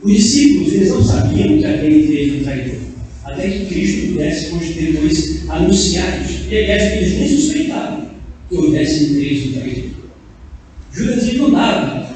Os 0.05 0.13
discípulos, 0.13 0.75
eles 0.75 0.91
não 0.91 1.03
sabiam 1.03 1.49
que 1.49 1.65
entre 1.65 1.87
eles 1.87 2.41
um 2.41 2.45
traidor. 2.45 2.77
Até 3.25 3.49
que 3.49 3.67
Cristo 3.67 4.13
pudesse 4.13 4.53
depois 4.53 5.49
anunciar 5.49 6.23
isso. 6.23 6.47
E 6.51 6.59
aliás, 6.59 6.93
eles 6.93 7.19
nem 7.19 7.29
suspeitavam 7.29 8.11
que 8.49 8.55
houvesse 8.55 9.05
um 9.05 9.53
traidor. 9.55 9.85
Judas 10.93 11.35
não 11.35 11.51
dava 11.51 12.15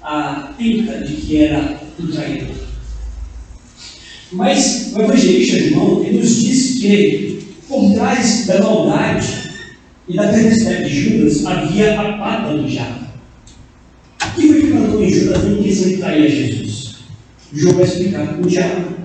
a 0.00 0.54
pinta 0.56 0.98
de 0.98 1.14
que 1.14 1.38
era 1.38 1.80
um 1.98 2.06
traidor. 2.06 2.54
Mas 4.30 4.92
o 4.94 5.02
evangelista 5.02 5.58
João 5.58 6.04
ele 6.04 6.18
nos 6.18 6.40
diz 6.40 6.78
que 6.78 7.40
por 7.68 7.94
trás 7.94 8.46
da 8.46 8.60
maldade 8.62 9.28
e 10.08 10.16
da 10.16 10.28
perversidade 10.28 10.88
de 10.88 11.18
Judas 11.18 11.44
havia 11.44 12.00
a 12.00 12.16
pata 12.16 12.56
do 12.56 12.64
diabo. 12.64 13.06
O 14.24 14.34
que 14.34 14.48
foi 14.48 14.60
que 14.60 14.66
mandou 14.68 15.04
em 15.04 15.12
Judas 15.12 15.44
nem 15.44 15.62
quis 15.62 15.98
trair 15.98 16.24
a 16.24 16.28
Jesus? 16.28 16.61
João 17.54 17.74
vai 17.74 17.84
explicar. 17.84 18.40
O 18.40 18.46
diabo. 18.46 19.02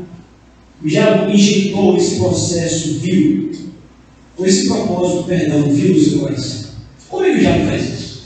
O 0.83 0.87
diabo 0.87 1.31
injetou 1.31 1.97
esse 1.97 2.17
processo 2.17 2.99
vil, 2.99 3.51
ou 4.37 4.45
esse 4.45 4.67
propósito, 4.67 5.23
perdão, 5.23 5.63
vil 5.71 5.95
no 5.95 5.99
seu 5.99 6.19
coração. 6.19 6.69
Como 7.09 7.23
é 7.23 7.31
que 7.31 7.37
o 7.37 7.39
diabo 7.39 7.65
faz 7.65 7.83
isso? 7.83 8.23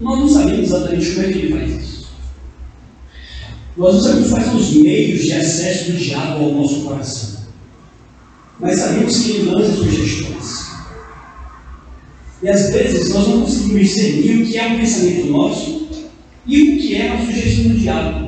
Nós 0.00 0.18
não 0.18 0.28
sabemos 0.28 0.66
exatamente 0.66 1.10
como 1.10 1.26
é 1.26 1.32
que 1.32 1.38
ele 1.38 1.52
faz 1.52 1.82
isso. 1.82 2.08
Nós 3.76 3.94
não 3.94 4.02
sabemos 4.02 4.30
quais 4.30 4.44
são 4.46 4.56
os 4.56 4.72
meios 4.72 5.22
de 5.22 5.32
acesso 5.32 5.92
do 5.92 5.98
diabo 5.98 6.44
ao 6.44 6.52
nosso 6.52 6.82
coração. 6.82 7.38
Mas 8.58 8.80
sabemos 8.80 9.16
que 9.20 9.30
ele 9.30 9.50
lança 9.50 9.76
sugestões. 9.76 10.68
E 12.42 12.48
às 12.48 12.70
vezes 12.70 13.08
nós 13.10 13.28
não 13.28 13.42
conseguimos 13.42 13.80
discernir 13.80 14.42
o 14.42 14.46
que 14.46 14.58
é 14.58 14.66
um 14.66 14.78
pensamento 14.78 15.26
nosso 15.26 15.88
e 16.46 16.62
o 16.62 16.78
que 16.78 16.96
é 16.96 17.12
uma 17.12 17.26
sugestão 17.26 17.72
do 17.72 17.78
diabo. 17.78 18.27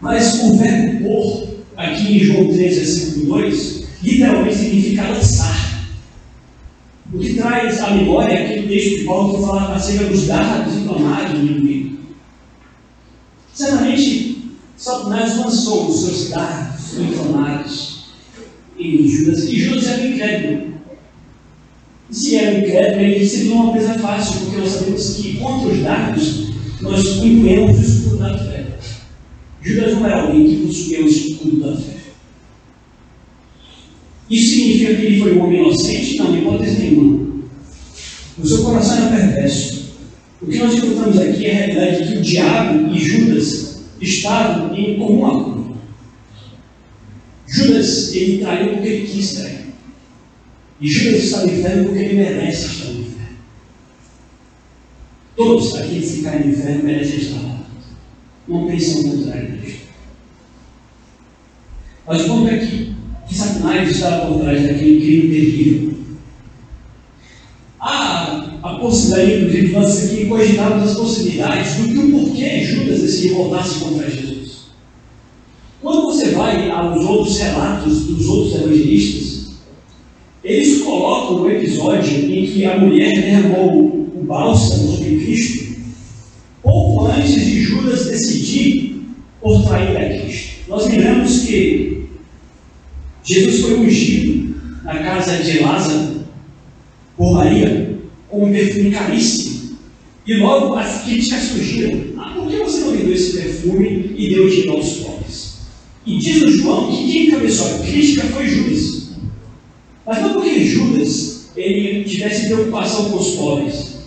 Mas 0.00 0.42
o 0.44 0.56
verbo 0.56 1.04
pôr, 1.04 1.48
aqui 1.76 2.16
em 2.16 2.18
João 2.20 2.48
13, 2.48 2.74
versículo 2.74 3.26
2, 3.40 3.84
literalmente 4.02 4.56
significa 4.56 5.08
lançar. 5.08 5.68
O 7.12 7.18
que 7.18 7.34
traz 7.34 7.80
à 7.80 7.90
memória 7.90 8.44
aquele 8.44 8.68
texto 8.68 8.98
de 8.98 9.04
Paulo 9.04 9.34
que 9.34 9.46
fala 9.46 9.74
acerca 9.74 10.04
dos 10.04 10.26
dardos 10.26 10.74
inflamados 10.74 11.38
do 11.38 11.46
inimigo. 11.46 11.98
Certamente, 13.54 14.52
Satanás 14.76 15.36
lançou 15.38 15.88
os 15.88 16.00
seus 16.00 16.30
dardos 16.30 16.98
inflamados 16.98 17.98
em 18.78 19.08
Judas, 19.08 19.44
e 19.44 19.58
Judas 19.58 19.86
era 19.88 20.06
incrédulo. 20.06 20.74
E 22.10 22.14
se 22.14 22.36
era 22.36 22.58
incrédulo, 22.58 23.02
ele 23.02 23.26
se 23.26 23.36
viu 23.38 23.54
uma 23.54 23.72
presa 23.72 23.94
fácil, 23.94 24.40
porque 24.40 24.60
nós 24.60 24.70
sabemos 24.70 25.14
que 25.14 25.36
contra 25.38 25.68
os 25.68 25.82
dardos 25.82 26.48
nós 26.80 27.04
incluímos 27.16 27.78
o 27.78 27.82
escudo 27.82 28.16
da 28.18 28.38
fé. 28.38 28.57
Judas 29.68 29.94
não 29.94 30.06
era 30.06 30.22
alguém 30.22 30.48
que 30.48 30.66
possuía 30.66 31.02
o 31.04 31.08
escudo 31.08 31.60
da 31.60 31.76
fé. 31.76 31.98
Isso 34.30 34.54
significa 34.54 34.94
que 34.94 35.06
ele 35.06 35.20
foi 35.20 35.34
um 35.34 35.44
homem 35.44 35.60
inocente? 35.60 36.16
Não, 36.16 36.36
hipótese 36.36 36.80
nenhuma. 36.80 37.28
O 38.38 38.46
seu 38.46 38.62
coração 38.62 38.96
era 38.96 39.16
perverso. 39.16 39.88
O 40.40 40.46
que 40.46 40.58
nós 40.58 40.74
encontramos 40.74 41.18
aqui 41.18 41.46
é 41.46 41.50
a 41.50 41.66
realidade 41.66 42.04
de 42.04 42.12
que 42.12 42.18
o 42.18 42.22
diabo 42.22 42.94
e 42.94 42.98
Judas 42.98 43.82
estavam 44.00 44.74
em 44.74 44.98
comum 44.98 45.26
acordo. 45.26 45.76
Judas, 47.46 48.14
ele 48.14 48.38
traiu 48.38 48.74
porque 48.74 48.88
ele 48.88 49.06
quis 49.06 49.34
trair. 49.34 49.66
E 50.80 50.88
Judas 50.88 51.24
está 51.24 51.44
no 51.44 51.52
inferno 51.52 51.84
porque 51.84 51.98
ele 51.98 52.14
merece 52.14 52.66
estar 52.66 52.84
no 52.84 53.00
inferno. 53.00 53.36
Todos 55.36 55.74
aqueles 55.74 56.10
que 56.10 56.22
caem 56.22 56.46
no 56.46 56.52
inferno 56.52 56.84
merecem 56.84 57.18
estar 57.18 57.42
lá. 57.42 57.57
Não 58.48 58.66
pensam 58.66 59.00
o 59.00 59.10
contrário 59.10 59.58
disso. 59.58 59.78
Mas 62.06 62.22
o 62.22 62.28
ponto 62.28 62.48
é 62.48 62.58
que, 62.58 62.94
Satanás 63.30 63.90
estava 63.90 64.26
por 64.26 64.40
trás 64.40 64.62
daquele 64.62 65.00
crime 65.00 65.34
terrível 65.34 65.88
a 68.62 68.74
possibilidade, 68.74 69.32
inclusive, 69.32 69.72
nós 69.72 70.04
aqui 70.04 70.26
cogitarmos 70.26 70.90
as 70.90 70.96
possibilidades 70.96 71.74
do 71.76 71.88
que 71.88 71.98
o 71.98 72.10
porquê 72.10 72.60
Judas 72.60 73.02
decidiu 73.02 73.36
voltar-se 73.36 73.78
contra 73.78 74.10
Jesus. 74.10 74.68
Quando 75.80 76.02
você 76.02 76.30
vai 76.30 76.70
aos 76.70 77.04
outros 77.04 77.38
relatos 77.38 78.04
dos 78.06 78.28
outros 78.28 78.54
evangelistas, 78.56 79.58
eles 80.42 80.82
colocam 80.82 81.42
o 81.42 81.50
episódio 81.50 82.32
em 82.32 82.46
que 82.46 82.64
a 82.64 82.78
mulher 82.78 83.12
derramou 83.14 84.08
o 84.14 84.24
bálsamo 84.24 84.92
sobre 84.92 85.16
Cristo 85.18 85.67
pouco 86.62 87.06
antes 87.06 87.34
de 87.34 87.62
Judas 87.62 88.06
decidir 88.06 89.02
por 89.40 89.64
trair 89.64 89.96
a 89.96 90.18
Cristo. 90.18 90.68
Nós 90.68 90.86
lembramos 90.86 91.40
que 91.40 92.08
Jesus 93.24 93.60
foi 93.60 93.74
ungido 93.74 94.54
na 94.84 94.98
casa 94.98 95.42
de 95.42 95.60
Lázaro 95.60 96.24
por 97.16 97.32
Maria 97.32 97.98
com 98.28 98.44
um 98.44 98.52
perfume 98.52 98.90
caríssimo. 98.90 99.78
E 100.26 100.34
logo 100.36 100.74
as 100.74 101.04
críticas 101.04 101.42
surgiram. 101.44 102.00
Ah, 102.18 102.34
por 102.34 102.48
que 102.48 102.56
você 102.58 102.80
não 102.80 102.92
vendeu 102.92 103.14
esse 103.14 103.36
perfume 103.38 104.14
e 104.16 104.28
deu 104.28 104.48
dinheiro 104.48 104.72
aos 104.72 104.90
pobres? 104.96 105.58
E 106.04 106.18
diz 106.18 106.42
o 106.42 106.50
João 106.50 106.90
que 106.90 107.10
quem 107.10 107.30
cabeçou 107.30 107.66
a 107.66 107.78
crítica 107.78 108.26
foi 108.28 108.46
Judas. 108.46 109.10
Mas 110.06 110.22
não 110.22 110.34
porque 110.34 110.64
Judas 110.64 111.50
ele 111.56 112.04
tivesse 112.04 112.46
preocupação 112.46 113.10
com 113.10 113.18
os 113.18 113.30
pobres. 113.30 113.97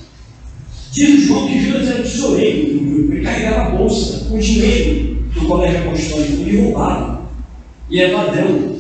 Diz 0.91 1.09
o 1.09 1.27
João 1.27 1.47
que 1.47 1.61
Judas 1.61 1.87
era 1.87 2.03
tesoureiro 2.03 2.73
do 2.73 2.79
grupo, 2.79 3.13
ele 3.13 3.23
carregava 3.23 3.61
a 3.61 3.75
bolsa 3.77 4.25
com 4.25 4.37
dinheiro 4.37 5.23
do 5.33 5.47
colégio 5.47 5.79
apostólico, 5.79 6.41
ele 6.41 6.61
roubava. 6.61 7.29
E 7.89 7.99
era 7.99 8.17
ladrão. 8.17 8.75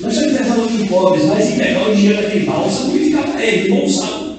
Não 0.00 0.10
estamos 0.10 0.36
pensando 0.36 0.82
em 0.82 0.86
pobres, 0.86 1.24
mas 1.26 1.50
em 1.50 1.56
pegar 1.56 1.88
o 1.88 1.94
dinheiro 1.94 2.20
daquele 2.20 2.46
balsa 2.46 2.94
e 2.94 2.98
ficar 2.98 3.22
para 3.22 3.44
ele, 3.44 3.70
bolsado. 3.70 4.36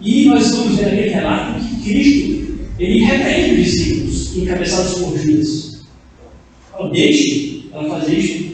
E 0.00 0.24
nós 0.26 0.50
vamos 0.50 0.76
ver 0.76 0.86
aquele 0.86 1.10
relato 1.10 1.60
que 1.64 1.82
Cristo, 1.82 2.58
ele 2.78 3.04
repreende 3.04 3.60
os 3.60 3.66
discípulos, 3.66 4.36
encabeçados 4.36 4.94
por 4.94 5.18
Judas. 5.18 5.82
Ela 6.72 6.90
deixe 6.90 7.64
ela 7.72 7.88
fazer 7.88 8.18
isso. 8.18 8.50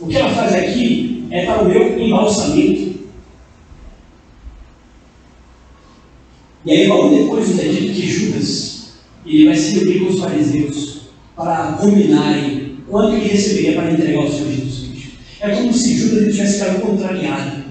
O 0.00 0.06
que 0.06 0.16
ela 0.16 0.30
faz 0.30 0.54
aqui 0.54 1.24
é 1.30 1.46
para 1.46 1.62
o 1.62 1.68
meu 1.68 1.98
embalsamento. 1.98 2.77
E 6.68 6.70
aí, 6.70 6.86
logo 6.86 7.16
depois, 7.16 7.58
é 7.58 7.66
dito 7.66 7.94
que 7.94 8.06
Judas 8.06 8.88
ele 9.24 9.46
vai 9.46 9.56
se 9.56 9.78
reunir 9.78 10.00
com 10.00 10.10
os 10.12 10.20
fariseus 10.20 10.98
para 11.34 11.78
combinarem 11.80 12.76
quanto 12.86 13.16
ele 13.16 13.26
receberia 13.26 13.72
para 13.72 13.90
entregar 13.90 14.20
o 14.20 14.30
Senhor 14.30 14.52
Jesus 14.52 14.88
Cristo. 14.90 15.12
É 15.40 15.48
como 15.48 15.72
se 15.72 15.96
Judas 15.96 16.30
tivesse 16.30 16.58
ficado 16.58 16.82
contrariado 16.82 17.64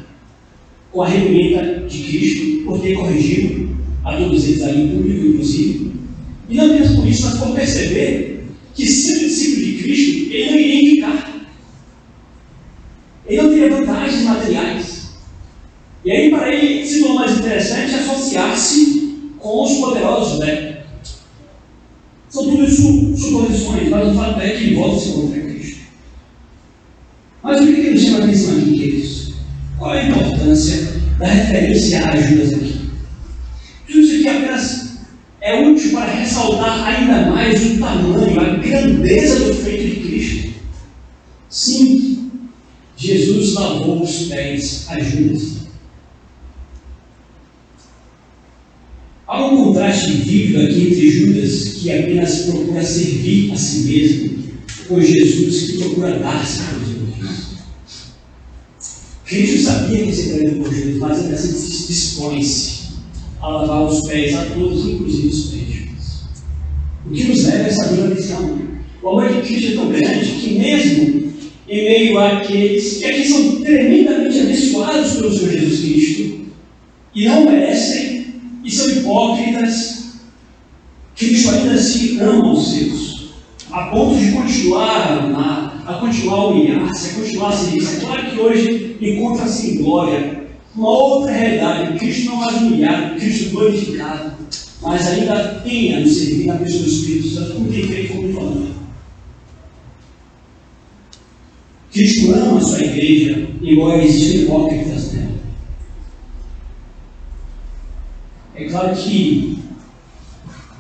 com 0.92 1.04
a 1.04 1.08
reunião 1.08 1.88
de 1.88 2.04
Cristo 2.06 2.64
por 2.66 2.82
ter 2.82 2.96
corrigido 2.96 3.70
a 4.04 4.18
todos 4.18 4.44
eles 4.46 4.64
ali 4.64 4.88
público, 4.88 5.28
inclusive. 5.28 5.92
E 6.50 6.56
não 6.56 6.66
apenas 6.66 6.96
por 6.96 7.08
isso, 7.08 7.26
mas 7.28 7.38
por 7.38 7.54
perceber 7.54 8.46
que 8.74 8.88
sendo 8.88 9.20
discípulo 9.20 9.64
de 9.64 9.84
Cristo, 9.84 10.34
ele 10.34 10.50
não 10.50 10.60
iria 10.60 10.82
indicar. 10.82 11.48
Ele 13.28 13.42
não 13.44 13.50
teria 13.50 13.70
vantagens 13.70 14.24
materiais. 14.24 14.98
E 16.08 16.12
aí, 16.12 16.30
para 16.30 16.54
ele, 16.54 16.86
se 16.86 17.02
tornou 17.02 17.18
mais 17.18 17.38
interessante 17.38 17.96
associar-se 17.96 19.14
com 19.38 19.64
os 19.64 19.74
poderosos, 19.74 20.40
né? 20.40 20.84
São 22.30 22.46
tudo 22.46 22.64
isso 22.64 23.18
suposições, 23.18 23.87
mas 23.98 24.10
o 24.10 24.14
fato 24.14 24.40
é 24.42 24.50
que 24.52 24.64
ele 24.64 24.76
volta 24.76 25.00
se 25.00 25.12
contra 25.12 25.42
Cristo. 25.42 25.80
Mas 27.42 27.62
o 27.62 27.66
que, 27.66 27.74
que 27.74 27.90
nos 27.90 28.02
chama 28.02 28.20
a 28.20 28.24
atenção 28.24 28.58
aqui, 28.58 28.80
queridos? 28.80 29.34
Qual 29.80 29.96
é 29.96 30.02
a 30.02 30.10
importância 30.10 31.02
da 31.18 31.28
referência 31.28 32.08
a 32.08 32.16
Judas 32.16 32.54
aqui? 32.54 32.90
Isso 33.90 34.16
aqui 34.16 34.28
apenas 34.28 34.98
é 35.42 35.68
útil 35.68 35.92
para 35.94 36.12
ressaltar 36.12 36.88
ainda 36.88 37.32
mais 37.32 37.66
o 37.66 37.80
tamanho, 37.80 38.40
a 38.40 38.56
grandeza 38.58 39.46
do 39.46 39.54
feito 39.56 39.96
de 39.96 40.08
Cristo. 40.08 40.54
Sim, 41.50 42.32
Jesus 42.96 43.54
lavou 43.54 44.04
os 44.04 44.26
pés 44.26 44.86
a 44.90 45.00
Judas. 45.00 45.58
Há 49.26 49.46
um 49.46 49.70
contraste 49.98 50.12
vívido 50.12 50.62
aqui 50.62 50.88
entre 50.88 51.10
Judas, 51.10 51.64
que 51.74 51.92
apenas 51.92 52.42
procura 52.42 52.84
servir 52.84 53.52
a 53.52 53.56
si 53.56 53.80
mesmo, 53.80 54.38
com 54.88 55.02
Jesus, 55.02 55.64
que 55.64 55.78
procura 55.80 56.20
dar-se 56.20 56.64
pelos 56.64 56.90
outros. 56.90 57.48
Cristo 59.26 59.64
sabia 59.64 60.06
que 60.06 60.14
seria 60.14 60.52
por 60.52 60.74
Jesus, 60.74 60.98
mas 60.98 61.20
ainda 61.20 61.34
assim 61.34 61.88
dispõe-se 61.88 62.78
a 63.42 63.48
lavar 63.48 63.92
os 63.92 64.08
pés 64.08 64.36
a 64.36 64.46
todos, 64.46 64.88
inclusive 64.88 65.28
os 65.28 65.46
pés. 65.46 65.68
O 67.06 67.10
que 67.12 67.24
nos 67.24 67.44
leva 67.44 67.64
a 67.64 67.68
essa 67.68 67.88
grande 67.96 68.16
lição? 68.16 68.60
O 69.02 69.10
amor 69.10 69.34
de 69.34 69.48
Cristo 69.48 69.72
é 69.72 69.76
tão 69.76 69.90
grande 69.90 70.32
que, 70.32 70.60
mesmo 70.60 71.28
em 71.70 71.84
meio 71.84 72.20
àqueles 72.20 72.98
que 72.98 73.06
aqui 73.06 73.28
são 73.28 73.62
tremendamente 73.62 74.40
abençoados 74.40 75.14
pelo 75.14 75.38
Senhor 75.38 75.52
Jesus 75.52 75.80
Cristo 75.82 76.48
e 77.14 77.26
não 77.26 77.46
merecem 77.46 78.07
e 78.68 78.72
são 78.72 78.90
hipócritas, 78.90 80.08
Cristo 81.16 81.52
ainda 81.52 81.78
se 81.78 82.20
ama 82.20 82.52
os 82.52 82.74
seus, 82.74 83.30
a 83.72 83.84
ponto 83.84 84.20
de 84.20 84.34
continuar 84.34 84.90
a 84.90 85.24
amar, 85.24 85.84
a 85.88 85.94
continuar 85.94 86.36
a 86.36 86.48
humilhar-se, 86.48 87.10
a 87.10 87.14
continuar 87.14 87.54
a 87.54 87.58
servir. 87.58 87.88
É 87.88 88.00
claro 88.02 88.30
que 88.30 88.40
hoje 88.40 88.98
encontra-se 89.00 89.72
em 89.72 89.78
glória 89.78 90.48
uma 90.76 90.90
outra 90.90 91.32
realidade, 91.32 91.98
Cristo 91.98 92.26
não 92.26 92.36
mais 92.36 92.58
humilhado, 92.58 93.16
Cristo 93.16 93.52
glorificado, 93.52 94.34
mas 94.82 95.08
ainda 95.08 95.62
tem 95.64 95.96
a 95.96 96.02
nos 96.02 96.18
servir 96.18 96.46
na 96.46 96.58
pessoa 96.58 96.84
do 96.84 96.90
Espírito 96.90 97.30
Santo, 97.30 97.54
como 97.54 97.72
tem 97.72 97.88
feito, 97.88 98.14
como 98.14 98.34
falando. 98.34 98.76
Cristo 101.94 102.34
ama 102.34 102.58
a 102.58 102.62
sua 102.62 102.84
igreja, 102.84 103.48
embora 103.62 104.04
existam 104.04 104.44
hipócritas 104.44 105.14
nela. 105.14 105.27
É 108.58 108.66
claro 108.66 108.96
que 108.96 109.60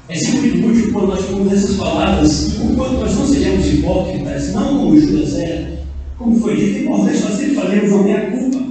é 0.09 0.15
sempre 0.15 0.65
útil 0.65 0.91
quando 0.91 1.09
nós 1.09 1.25
falamos 1.25 1.53
essas 1.53 1.75
palavras, 1.75 2.55
e 2.55 2.63
enquanto 2.63 2.93
nós 2.93 3.13
não 3.13 3.27
sejamos 3.27 3.67
hipócritas, 3.67 4.51
não 4.51 4.79
como 4.79 4.99
Judas 4.99 5.35
era, 5.35 5.85
como 6.17 6.39
foi 6.39 6.55
dito, 6.55 6.77
é 6.77 6.81
importante 6.81 7.19
nós 7.19 7.33
sempre 7.35 7.53
fazermos 7.53 7.93
a 7.93 7.97
minha 8.03 8.31
culpa. 8.31 8.67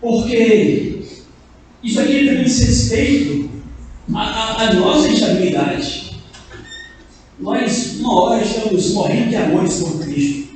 Porque 0.00 1.00
isso 1.80 2.00
aqui 2.00 2.26
também 2.26 2.42
diz 2.42 2.58
respeito 2.58 3.50
à, 4.12 4.62
à 4.62 4.74
nossa 4.74 5.08
estabilidade. 5.08 6.18
Nós, 7.38 8.00
uma 8.00 8.20
hora, 8.20 8.42
estamos 8.42 8.94
morrendo 8.94 9.28
de 9.28 9.36
amores 9.36 9.74
por 9.74 10.00
Cristo. 10.00 10.48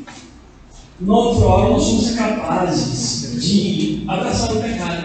Na 1.01 1.15
outra 1.15 1.47
hora, 1.47 1.71
nós 1.71 1.83
somos 1.85 2.11
capazes 2.17 3.41
de 3.41 4.03
abraçar 4.09 4.57
o 4.57 4.61
pecado. 4.61 5.02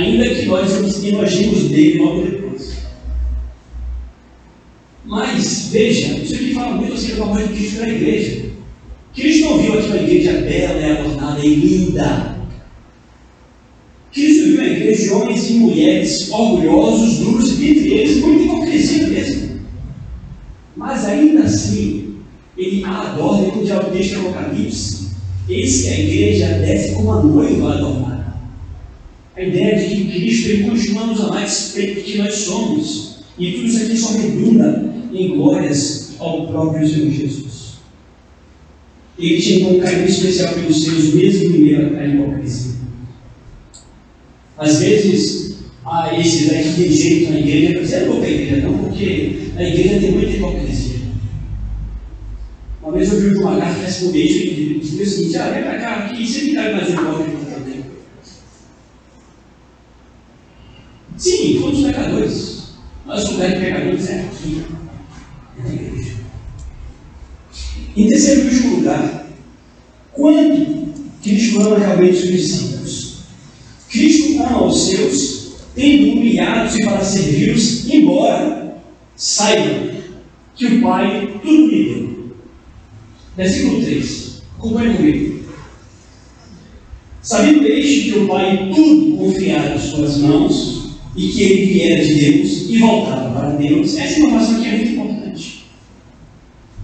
Ainda 0.00 0.34
que 0.34 0.46
nós 0.46 0.80
nos 0.80 1.04
enojemos 1.04 1.64
dele 1.64 1.98
logo 1.98 2.22
depois. 2.22 2.78
Mas, 5.04 5.68
veja, 5.70 6.14
isso 6.14 6.34
aqui 6.36 6.54
fala 6.54 6.76
muito 6.76 6.94
acerca 6.94 7.16
do 7.16 7.22
amor 7.24 7.42
de 7.42 7.48
Cristo 7.52 7.76
para 7.76 7.84
a 7.84 7.90
igreja. 7.90 8.44
Cristo 9.14 9.44
não 9.44 9.58
viu 9.58 9.78
aquela 9.78 10.02
igreja 10.02 10.32
bela 10.40 10.80
e 10.80 10.90
adornada 10.90 11.44
e 11.44 11.54
linda. 11.54 12.36
Cristo 14.10 14.44
viu 14.44 14.60
a 14.62 14.66
igreja 14.66 15.02
de 15.02 15.10
homens 15.10 15.50
e 15.50 15.52
mulheres 15.54 16.30
orgulhosos, 16.30 17.18
duros 17.18 17.60
e 17.60 17.70
entre 17.70 17.88
eles, 17.92 18.16
muita 18.22 18.44
hipocrisia 18.44 19.06
mesmo. 19.06 19.60
Mas 20.76 21.04
ainda 21.04 21.42
assim, 21.42 22.14
ele 22.56 22.82
a 22.86 23.02
adora, 23.02 23.50
como 23.50 23.66
já 23.66 23.78
o 23.78 23.90
texto 23.90 24.14
do 24.14 24.28
Apocalipse. 24.30 25.10
Eis 25.46 25.82
que 25.82 25.88
a 25.90 26.00
igreja 26.00 26.46
desce 26.60 26.94
como 26.94 27.12
a 27.12 27.22
noiva 27.22 27.74
adornada. 27.74 28.09
A 29.40 29.42
ideia 29.42 29.74
de 29.74 29.96
que 29.96 30.20
Cristo 30.20 30.48
ele 30.50 30.64
continua 30.64 31.06
nos 31.06 31.20
amar 31.22 31.38
a 31.38 31.46
despeito 31.46 31.94
de 31.94 32.00
que 32.02 32.18
nós 32.18 32.34
somos. 32.34 33.20
E 33.38 33.52
tudo 33.52 33.66
isso 33.68 33.84
aqui 33.84 33.96
só 33.96 34.12
redunda 34.12 34.92
em 35.14 35.28
glórias 35.34 36.16
ao 36.18 36.46
próprio 36.46 36.86
Senhor 36.86 37.10
Jesus. 37.10 37.78
Ele 39.18 39.40
tinha 39.40 39.66
um 39.66 39.80
carinho 39.80 40.04
especial 40.04 40.52
pelos 40.52 40.84
seus, 40.84 41.14
mesmo 41.14 41.56
em 41.56 41.58
meio 41.58 41.98
à 41.98 42.06
hipocrisia. 42.06 42.72
Às 44.58 44.78
vezes, 44.80 45.56
há 45.86 46.20
esses 46.20 46.52
aí 46.52 46.74
que 46.74 46.82
rejeitam 46.82 47.34
a 47.34 47.40
igreja, 47.40 47.80
mas 47.80 47.92
é 47.94 48.04
louca 48.04 48.26
a 48.26 48.30
igreja, 48.30 48.68
não, 48.68 48.76
porque 48.76 49.38
a 49.56 49.62
igreja 49.62 50.00
tem 50.00 50.12
muita 50.12 50.32
hipocrisia. 50.32 50.96
Uma 52.82 52.92
vez 52.92 53.10
eu 53.10 53.20
vi 53.20 53.38
uma 53.38 53.58
carta 53.58 53.86
responder 53.86 54.22
isso 54.22 54.38
e 54.38 54.80
disse 54.80 55.02
o 55.02 55.06
seguinte: 55.06 55.36
ah, 55.38 55.48
vem 55.48 55.62
para 55.62 55.78
cá, 55.78 55.94
aqui 56.04 56.26
sempre 56.26 56.52
cai 56.52 56.74
mais 56.74 56.90
hipócrita 56.90 57.38
também. 57.50 57.60
Sim, 61.20 61.58
todos 61.60 61.84
pecadores. 61.84 62.62
Mas 63.04 63.28
o 63.28 63.32
lugar 63.32 63.52
de 63.52 63.60
pecadores 63.60 64.08
é 64.08 64.20
aqui, 64.20 64.64
é 65.58 65.62
na 65.62 65.74
igreja. 65.74 66.16
Em 67.94 68.08
terceiro 68.08 68.40
e 68.40 68.44
último 68.44 68.76
lugar, 68.76 69.26
quando 70.12 70.94
Cristo 71.22 71.60
ama 71.60 71.78
realmente 71.78 72.22
os 72.22 72.28
discípulos? 72.28 73.18
Cristo 73.90 74.42
ama 74.42 74.64
os 74.64 74.88
seus, 74.88 75.52
tendo 75.74 76.12
humilhados 76.12 76.76
e 76.76 76.84
para 76.84 77.04
servi-los, 77.04 77.86
embora 77.92 78.80
saiba 79.14 79.92
que 80.56 80.66
o 80.66 80.80
Pai 80.80 81.38
tudo 81.42 81.66
lhe 81.66 81.84
deu. 81.84 82.34
Versículo 83.36 83.82
3. 83.82 84.42
Acompanhe 84.58 84.96
comigo. 84.96 85.40
Sabendo 87.20 87.66
este 87.66 88.10
que 88.10 88.18
o 88.20 88.26
Pai 88.26 88.72
tudo 88.74 89.18
confiara 89.18 89.74
em 89.74 89.78
suas 89.78 90.16
mãos, 90.18 90.79
e 91.16 91.28
que 91.28 91.42
ele 91.42 91.66
viera 91.66 92.04
de 92.04 92.14
Deus 92.14 92.66
e 92.68 92.78
voltava 92.78 93.30
para 93.30 93.50
Deus, 93.50 93.96
essa 93.96 94.18
informação 94.18 94.56
aqui 94.56 94.68
é 94.68 94.76
muito 94.76 94.92
importante. 94.92 95.64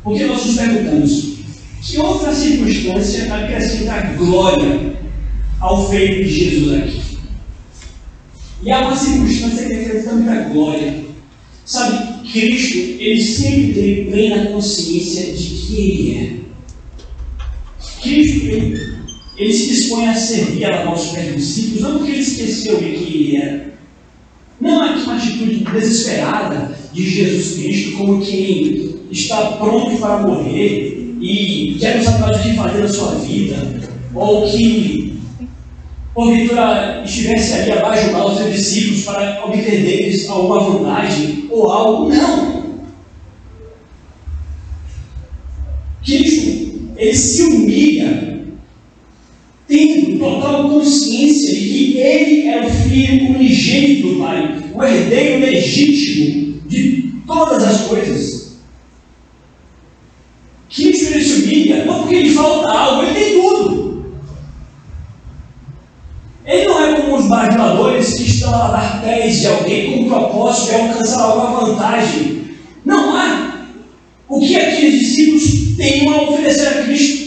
Porque 0.03 0.25
nós 0.25 0.45
nos 0.45 0.57
perguntamos, 0.57 1.37
que 1.83 1.99
outra 1.99 2.35
circunstância 2.35 3.33
acrescenta 3.33 4.01
glória 4.17 4.97
ao 5.61 5.89
feito 5.89 6.25
de 6.25 6.33
Jesus 6.33 6.75
aqui? 6.75 7.19
E 8.63 8.71
há 8.73 8.81
uma 8.81 8.97
circunstância 8.97 9.67
que 9.67 9.75
acrescenta 9.75 10.15
muita 10.15 10.49
glória. 10.49 11.05
Sabe, 11.65 12.29
Cristo, 12.31 12.79
ele 13.01 13.23
sempre 13.23 13.75
teve 13.75 14.11
plena 14.11 14.47
consciência 14.47 15.33
de 15.33 15.45
que 15.45 15.81
ele 15.81 16.15
é. 16.15 16.37
Cristo, 18.03 18.47
ele, 18.47 18.97
ele 19.37 19.53
se 19.53 19.67
dispõe 19.69 20.09
a 20.09 20.15
servir 20.15 20.65
a 20.65 20.85
nossos 20.85 21.17
discípulos, 21.35 21.83
não 21.83 21.99
porque 21.99 22.13
ele 22.13 22.21
esqueceu 22.21 22.79
de 22.79 22.91
que 22.91 23.15
ele 23.15 23.37
era. 23.37 23.76
Não 24.77 24.85
é 24.85 24.91
uma 24.91 25.17
atitude 25.17 25.65
desesperada 25.65 26.71
de 26.93 27.11
Jesus 27.11 27.57
Cristo, 27.57 27.97
como 27.97 28.21
quem 28.21 28.95
está 29.11 29.53
pronto 29.53 29.97
para 29.97 30.19
morrer 30.19 31.17
e 31.19 31.79
quer 31.81 31.97
não 31.97 32.05
saber 32.05 32.37
o 32.37 32.43
que 32.43 32.55
fazer 32.55 32.83
na 32.83 32.89
sua 32.89 33.15
vida, 33.15 33.57
ou 34.15 34.47
que, 34.47 35.19
porventura, 36.13 37.03
estivesse 37.07 37.55
ali 37.55 37.73
a 37.73 37.81
bajular 37.81 38.27
os 38.27 38.37
seus 38.37 38.53
discípulos 38.53 39.05
para 39.05 39.47
obter 39.47 39.83
deles 39.83 40.29
alguma 40.29 40.61
vantagem 40.61 41.47
ou 41.51 41.73
algo. 41.73 42.11
Não! 42.11 42.67
Cristo 46.05 46.93
ele 46.99 47.15
se 47.17 47.43
humilha, 47.45 48.45
tendo 49.67 50.19
total 50.19 50.69
consciência 50.69 51.55
de 51.55 51.67
que 51.67 51.97
ele 51.97 52.36
filho 52.97 53.35
unigênito 53.35 54.09
do 54.09 54.19
Pai, 54.21 54.65
o 54.73 54.83
herdeiro 54.83 55.45
legítimo 55.45 56.61
de 56.67 57.13
todas 57.27 57.63
as 57.63 57.83
coisas. 57.83 58.57
Cristo 60.71 61.13
ele 61.13 61.25
se 61.25 61.43
humilha, 61.43 61.85
não 61.85 62.03
porque 62.03 62.23
lhe 62.23 62.35
falta 62.35 62.71
algo, 62.71 63.03
ele 63.03 63.15
tem 63.15 63.41
tudo. 63.41 64.07
Ele 66.45 66.65
não 66.65 66.83
é 66.83 67.01
como 67.01 67.17
os 67.17 67.27
bajuladores 67.27 68.15
que 68.15 68.23
estão 68.23 68.55
a 68.55 68.69
dar 68.69 69.03
pés 69.03 69.41
de 69.41 69.47
alguém 69.49 69.93
com 69.93 70.05
o 70.05 70.09
propósito 70.09 70.69
de 70.69 70.75
alcançar 70.77 71.23
alguma 71.23 71.67
vantagem. 71.67 72.45
Não 72.85 73.17
há. 73.17 73.67
O 74.29 74.41
que 74.41 74.57
aqueles 74.57 75.01
discípulos 75.01 75.77
têm 75.77 76.09
a 76.09 76.23
oferecer 76.23 76.69
a 76.69 76.83
Cristo? 76.85 77.27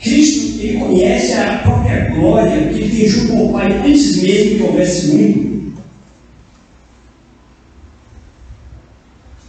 Cristo, 0.00 0.60
ele 0.60 0.78
conhece 1.06 1.34
a 1.34 1.58
própria 1.58 2.10
glória 2.10 2.68
que 2.68 2.80
ele 2.80 2.96
tem 2.96 3.08
junto 3.08 3.32
com 3.32 3.46
o 3.46 3.52
Pai 3.52 3.72
antes 3.72 4.16
mesmo 4.20 4.56
que 4.56 4.62
houvesse 4.64 5.06
mundo. 5.06 5.76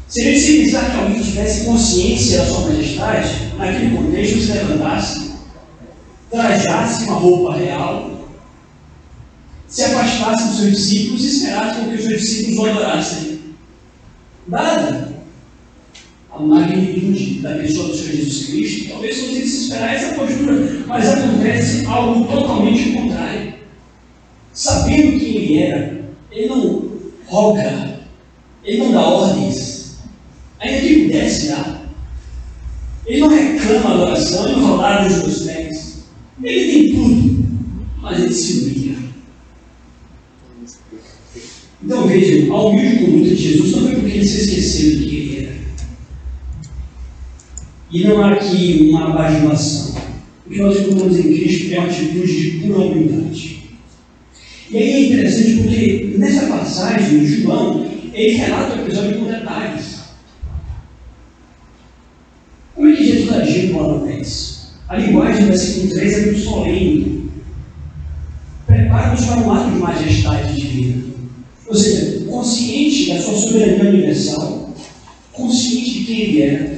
Se 0.08 0.22
ele 0.22 0.40
se 0.40 0.58
pensar 0.60 0.92
que 0.92 0.98
alguém 0.98 1.22
tivesse 1.22 1.66
consciência 1.66 2.38
da 2.38 2.46
sua 2.46 2.70
majestade, 2.70 3.54
naquele 3.58 3.98
contexto 3.98 4.40
se 4.40 4.52
levantasse, 4.52 5.32
trajasse 6.30 7.04
uma 7.06 7.16
roupa 7.16 7.58
real, 7.58 8.30
se 9.68 9.84
afastasse 9.84 10.48
dos 10.48 10.58
seus 10.58 10.72
discípulos 10.72 11.24
e 11.24 11.28
esperasse 11.28 11.82
que 11.82 11.96
os 11.96 12.04
seus 12.04 12.22
discípulos 12.22 12.60
o 12.60 12.66
adorassem. 12.66 13.40
Nada 14.48 15.07
a 16.38 16.42
magnitude 16.44 17.40
da 17.40 17.56
pessoa 17.56 17.88
do 17.88 17.96
Senhor 17.96 18.16
Jesus 18.16 18.46
Cristo, 18.46 18.90
talvez 18.90 19.18
você 19.18 19.42
se 19.42 19.64
esperar 19.64 19.96
essa 19.96 20.14
postura, 20.14 20.84
mas 20.86 21.10
acontece 21.10 21.86
algo 21.88 22.26
totalmente 22.26 22.92
contrário. 22.92 23.54
Sabendo 24.54 25.20
quem 25.20 25.36
ele 25.36 25.58
era, 25.60 26.02
ele 26.32 26.48
não 26.48 26.92
roga, 27.26 28.02
ele 28.64 28.78
não 28.78 28.92
dá 28.92 29.02
ordens, 29.02 29.98
ainda 30.60 30.82
que 30.82 31.04
pudesse 31.06 31.48
dar. 31.48 31.82
Ele 33.08 33.22
não 33.22 33.30
reclama 33.30 33.96
adoração, 33.96 34.48
ele 34.48 34.60
não 34.60 34.68
rolar 34.68 35.08
dos 35.08 35.14
seus 35.14 35.42
pés. 35.44 36.04
Ele 36.44 36.72
tem 36.72 36.96
tudo, 36.96 37.46
mas 38.00 38.20
ele 38.20 38.34
se 38.34 38.54
humilha. 38.60 38.98
Então 41.84 42.08
veja, 42.08 42.52
a 42.52 42.62
humilde 42.64 43.06
conduta 43.06 43.30
de 43.30 43.36
Jesus 43.36 43.72
não 43.72 43.82
foi 43.84 43.96
porque 43.96 44.18
ele 44.18 44.28
se 44.28 44.42
esqueceu 44.42 45.00
de 45.00 45.06
quem 45.06 45.20
ele 45.20 45.46
era. 45.46 45.67
E 47.98 48.04
não 48.04 48.24
há 48.24 48.34
aqui 48.34 48.90
uma 48.92 49.10
bajulação. 49.10 50.00
O 50.46 50.50
que 50.52 50.62
nós 50.62 50.80
encontramos 50.80 51.18
em 51.18 51.34
Cristo 51.34 51.74
é 51.74 51.80
uma 51.80 51.88
atitude 51.88 52.52
de 52.52 52.60
pura 52.60 52.80
humildade. 52.82 53.64
E 54.70 54.78
aí 54.78 54.92
é 54.92 55.06
interessante 55.08 55.64
porque 55.64 56.14
nessa 56.20 56.46
passagem, 56.46 57.26
João, 57.26 57.88
ele 58.14 58.38
relata 58.38 58.76
o 58.76 58.82
episódio 58.86 59.18
com 59.18 59.26
detalhes. 59.26 60.02
Como 62.76 62.88
é 62.88 62.96
que 62.96 63.04
Jesus 63.04 63.34
agiu 63.34 63.74
com 63.74 63.90
a 63.90 64.06
10? 64.06 64.74
A 64.90 64.98
linguagem 64.98 65.42
do 65.42 65.48
versículo 65.48 65.94
3 65.96 66.14
é 66.14 66.22
muito 66.28 66.40
solene. 66.42 67.32
Prepara-nos 68.68 69.26
para 69.26 69.38
um 69.38 69.52
ato 69.52 69.72
de 69.72 69.80
majestade 69.80 70.54
divina. 70.54 71.04
Ou 71.66 71.74
seja, 71.74 72.26
consciente 72.26 73.08
da 73.08 73.20
sua 73.20 73.34
soberania 73.34 73.90
universal, 73.90 74.72
consciente 75.34 75.94
de 75.94 76.06
quem 76.06 76.20
ele 76.20 76.42
era, 76.44 76.77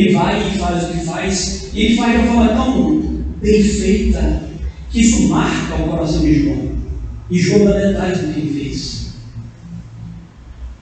ele 0.00 0.14
vai 0.14 0.48
e 0.48 0.58
faz 0.58 0.84
o 0.84 0.92
que 0.92 1.04
faz, 1.04 1.70
e 1.74 1.82
ele 1.82 1.96
faz 1.96 2.12
de 2.12 2.18
uma 2.18 2.32
forma 2.32 2.54
tão 2.54 3.00
bem 3.40 3.62
feita 3.62 4.42
que 4.90 5.00
isso 5.00 5.28
marca 5.28 5.74
o 5.74 5.88
coração 5.88 6.22
de 6.22 6.42
João. 6.42 6.70
E 7.30 7.38
João 7.38 7.64
dá 7.66 7.78
detalhes 7.78 8.18
do 8.18 8.32
que 8.32 8.40
ele 8.40 8.62
fez. 8.62 9.10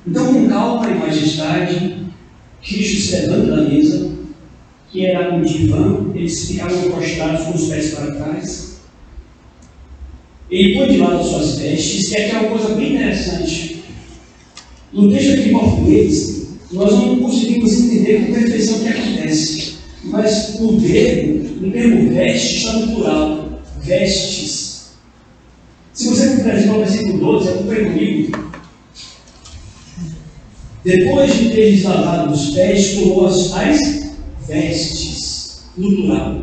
Então, 0.06 0.32
com 0.32 0.48
calma 0.48 0.88
e 0.88 0.94
majestade, 0.94 1.96
Cristo 2.62 3.00
se 3.00 3.16
levanta 3.16 3.56
da 3.56 3.68
mesa, 3.68 4.10
que 4.90 5.04
era 5.04 5.34
um 5.34 5.42
divã, 5.42 6.06
eles 6.14 6.48
ficavam 6.48 6.90
prostrados 6.90 7.44
com 7.44 7.54
os 7.54 7.66
pés 7.66 7.90
para 7.90 8.14
trás. 8.14 8.78
Ele 10.50 10.78
põe 10.78 10.88
de 10.88 10.96
lado 10.96 11.20
as 11.20 11.26
suas 11.26 11.58
vestes, 11.58 12.08
que 12.08 12.16
é 12.16 12.26
aquela 12.26 12.48
coisa 12.48 12.74
bem 12.74 12.94
interessante. 12.94 13.84
No 14.92 15.10
texto 15.10 15.34
aqui 15.34 15.48
em 15.50 15.52
português, 15.52 16.47
nós 16.70 16.92
não 16.92 17.16
conseguimos 17.20 17.72
entender 17.72 18.26
com 18.26 18.32
perfeição 18.34 18.76
o 18.76 18.80
que 18.80 18.88
acontece. 18.88 19.78
Mas 20.04 20.58
no 20.60 20.72
grego, 20.78 21.66
o 21.66 21.70
termo 21.70 22.12
veste 22.12 22.56
está 22.56 22.72
no 22.74 22.94
plural. 22.94 23.62
Vestes. 23.82 24.90
Se 25.92 26.08
você 26.08 26.36
for 26.36 26.44
trazer 26.44 26.70
o 26.70 26.78
versículo 26.78 27.18
12, 27.18 27.48
acompanhe 27.48 27.84
comigo. 27.84 28.48
Depois 30.84 31.34
de 31.34 31.50
ter 31.50 31.72
deslavado 31.72 32.32
os 32.32 32.50
pés, 32.50 32.94
colou 32.94 33.26
as 33.26 33.50
tais 33.50 34.12
vestes, 34.46 35.64
no 35.76 35.94
plural. 35.94 36.42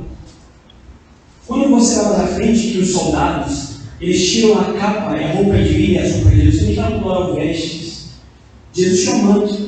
Quando 1.47 1.69
você 1.69 1.99
olha 1.99 2.17
na 2.17 2.27
frente 2.27 2.71
que 2.71 2.79
os 2.79 2.91
soldados, 2.91 3.75
eles 4.01 4.29
tiram 4.29 4.59
a 4.59 4.73
capa 4.73 5.15
a 5.15 5.31
roupa 5.33 5.57
de 5.57 5.69
vinho 5.69 5.93
e 5.93 5.97
a 5.99 6.11
sombra 6.11 6.35
de 6.35 6.51
Jesus, 6.51 6.63
não 6.63 6.69
está 6.71 6.99
plural 6.99 7.35
vestes. 7.35 8.05
Jesus 8.73 9.03
tinha 9.03 9.17
manto. 9.17 9.64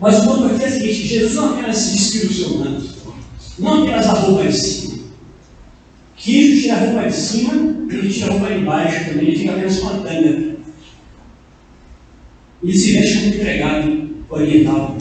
Mas 0.00 0.18
o 0.18 0.24
ponto 0.24 0.46
aqui 0.46 0.64
é 0.64 0.66
o 0.66 0.70
seguinte: 0.70 1.06
Jesus 1.06 1.34
não 1.34 1.52
apenas 1.52 1.76
se 1.76 1.96
despiu 1.96 2.28
do 2.28 2.34
seu 2.34 2.58
manto, 2.58 2.94
não 3.58 3.82
apenas 3.82 4.06
a 4.06 4.12
roupa 4.12 4.48
de 4.48 4.56
cima. 4.56 5.00
Quis 6.16 6.62
tirar 6.62 6.76
a 6.76 6.86
roupa 6.86 7.08
de 7.08 7.14
cima, 7.14 7.52
ele 7.90 8.12
tira 8.12 8.26
a 8.26 8.30
roupa 8.30 8.54
de 8.54 8.64
baixo 8.64 9.04
também, 9.06 9.28
ele 9.28 9.38
fica 9.38 9.52
apenas 9.52 9.78
com 9.78 9.88
a 9.88 9.98
tanga. 9.98 10.56
Ele 12.62 12.78
se 12.78 12.92
veste 12.92 13.18
como 13.18 13.34
empregado 13.34 14.10
oriental. 14.28 14.98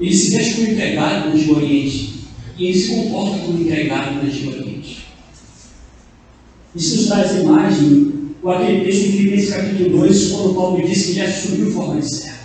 Ele 0.00 0.14
se 0.14 0.30
veste 0.30 0.54
como 0.54 0.68
empregado 0.68 1.36
no 1.36 1.56
Oriente. 1.56 2.14
E 2.56 2.66
ele 2.66 2.78
se 2.78 2.88
comporta 2.88 3.38
como 3.38 3.60
empregado 3.60 4.14
no 4.14 4.22
Antigo 4.22 4.52
Oriente. 4.52 5.06
Isso 6.74 6.96
nos 6.96 7.06
traz 7.06 7.30
a 7.32 7.40
imagem, 7.40 8.30
com 8.40 8.50
aquele 8.50 8.84
texto 8.84 9.06
em 9.06 9.12
Filipenses 9.12 9.50
capítulo 9.50 9.98
2, 9.98 10.28
quando 10.32 10.54
Paulo 10.54 10.86
diz 10.86 11.06
que 11.06 11.10
ele 11.12 11.20
assumiu 11.22 11.70
forma 11.72 12.00
de 12.00 12.14
servo. 12.14 12.43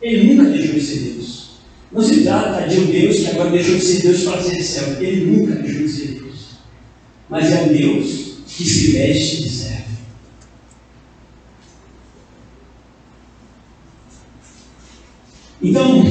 Ele 0.00 0.34
nunca 0.34 0.50
deixou 0.50 0.74
de 0.74 0.80
ser 0.80 0.98
Deus. 0.98 1.48
Não 1.90 2.02
se 2.02 2.22
trata 2.22 2.68
de 2.68 2.80
um 2.80 2.86
Deus 2.86 3.16
que 3.16 3.26
agora 3.28 3.50
deixou 3.50 3.76
de 3.76 3.84
ser 3.84 4.02
Deus 4.02 4.22
para 4.22 4.42
ser 4.42 4.62
céu. 4.62 4.96
Ele 5.00 5.26
nunca 5.26 5.54
deixou 5.54 5.82
de 5.82 5.88
ser 5.88 6.06
Deus. 6.08 6.38
Mas 7.28 7.52
é 7.52 7.62
um 7.62 7.68
Deus 7.68 8.28
que 8.46 8.64
se 8.64 8.92
veste 8.92 9.42
de 9.42 9.50
servo. 9.50 9.88
Então, 15.60 16.04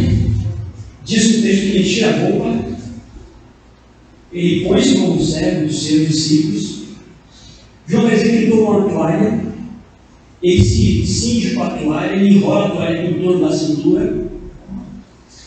diz 1.06 1.26
o 1.26 1.42
texto 1.42 1.62
que 1.62 1.78
ele 1.78 1.90
tira 1.90 2.10
a 2.10 2.20
roupa, 2.20 2.68
ele 4.32 4.66
põe-se 4.66 4.96
como 4.98 5.24
servo 5.24 5.68
dos 5.68 5.88
seus 5.88 6.08
discípulos. 6.10 6.78
João 7.88 8.04
vai 8.04 8.16
dizer 8.16 8.30
que 8.30 8.36
ele 8.36 8.52
toma 8.52 8.78
uma 8.78 8.90
toalha, 8.90 9.47
ele 10.42 10.64
se 10.64 11.06
cinge 11.06 11.56
com 11.56 11.64
a 11.64 11.70
toalha, 11.72 12.16
ele 12.16 12.36
enrola 12.36 12.68
a 12.68 12.70
toalha 12.72 13.10
em 13.10 13.14
torno 13.14 13.48
da 13.48 13.56
cintura. 13.56 14.28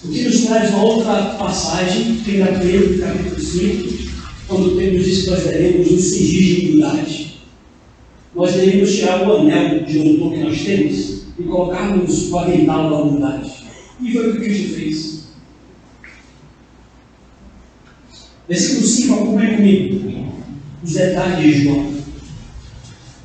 O 0.03 0.09
que 0.09 0.23
nos 0.23 0.47
traz 0.47 0.71
uma 0.71 0.85
outra 0.85 1.35
passagem, 1.35 2.17
que 2.17 2.41
é 2.41 2.47
Pedro, 2.59 2.99
capítulo 2.99 3.41
5, 3.41 4.11
quando 4.49 4.77
Pedro 4.77 5.05
diz 5.05 5.25
que 5.25 5.31
nós 5.31 5.45
devemos 5.45 5.91
nos 5.91 6.03
cingir 6.03 6.43
de 6.43 6.67
humildade. 6.67 7.41
Nós 8.35 8.55
devemos 8.55 8.95
tirar 8.95 9.29
o 9.29 9.37
anel 9.37 9.85
de 9.85 9.99
doutor 9.99 10.33
que 10.33 10.45
nós 10.45 10.63
temos 10.63 11.23
e 11.39 11.43
colocarmos 11.43 12.31
o 12.31 12.39
avental 12.39 12.91
da 12.91 12.97
humildade. 12.97 13.53
E 14.01 14.13
foi 14.13 14.31
o 14.31 14.33
que 14.33 14.41
Cristo 14.41 14.75
fez. 14.75 15.21
Versículo 18.49 18.87
5, 18.87 19.15
acompanhe 19.15 19.57
comigo. 19.57 20.33
Os 20.83 20.93
detalhes 20.93 21.55
de 21.55 21.65
João. 21.65 22.00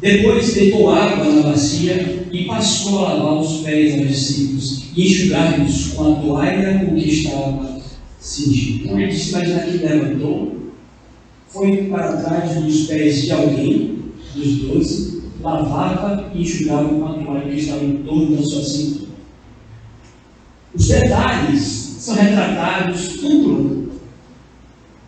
Depois 0.05 0.53
deitou 0.53 0.91
água 0.91 1.25
na 1.25 1.49
bacia 1.49 2.27
e 2.31 2.45
passou 2.45 3.07
a 3.07 3.13
lavar 3.13 3.41
os 3.41 3.61
pés 3.61 3.95
aos 3.95 4.07
discípulos 4.07 4.83
e 4.95 5.03
enxugar-lhes 5.03 5.87
com 5.87 6.13
a 6.13 6.15
toalha 6.17 6.85
com 6.85 6.93
que 6.93 7.09
estava 7.09 7.81
cingido. 8.19 8.85
Então 8.85 8.99
ele 8.99 9.11
disse, 9.11 9.29
imaginar 9.29 9.63
que 9.65 9.77
levantou, 9.79 10.57
foi 11.47 11.85
para 11.85 12.17
trás 12.17 12.53
dos 12.53 12.81
pés 12.81 13.23
de 13.23 13.31
alguém, 13.31 13.97
dos 14.35 14.57
doze, 14.57 15.23
lavava 15.41 16.31
e 16.35 16.41
enxugava 16.43 16.87
com 16.87 17.07
a 17.07 17.13
toalha 17.13 17.49
que 17.49 17.57
estava 17.57 17.83
em 17.83 18.03
torno 18.03 18.37
da 18.37 18.43
sua 18.43 18.63
cintura. 18.63 19.07
Os 20.75 20.87
detalhes 20.87 21.61
são 21.97 22.13
retratados 22.13 23.23
um. 23.23 23.87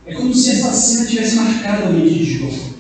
É 0.08 0.16
como 0.16 0.34
se 0.34 0.50
essa 0.50 0.74
cena 0.74 1.08
tivesse 1.08 1.36
marcado 1.36 1.84
a 1.84 1.90
mente 1.92 2.16
de 2.16 2.34
João. 2.34 2.77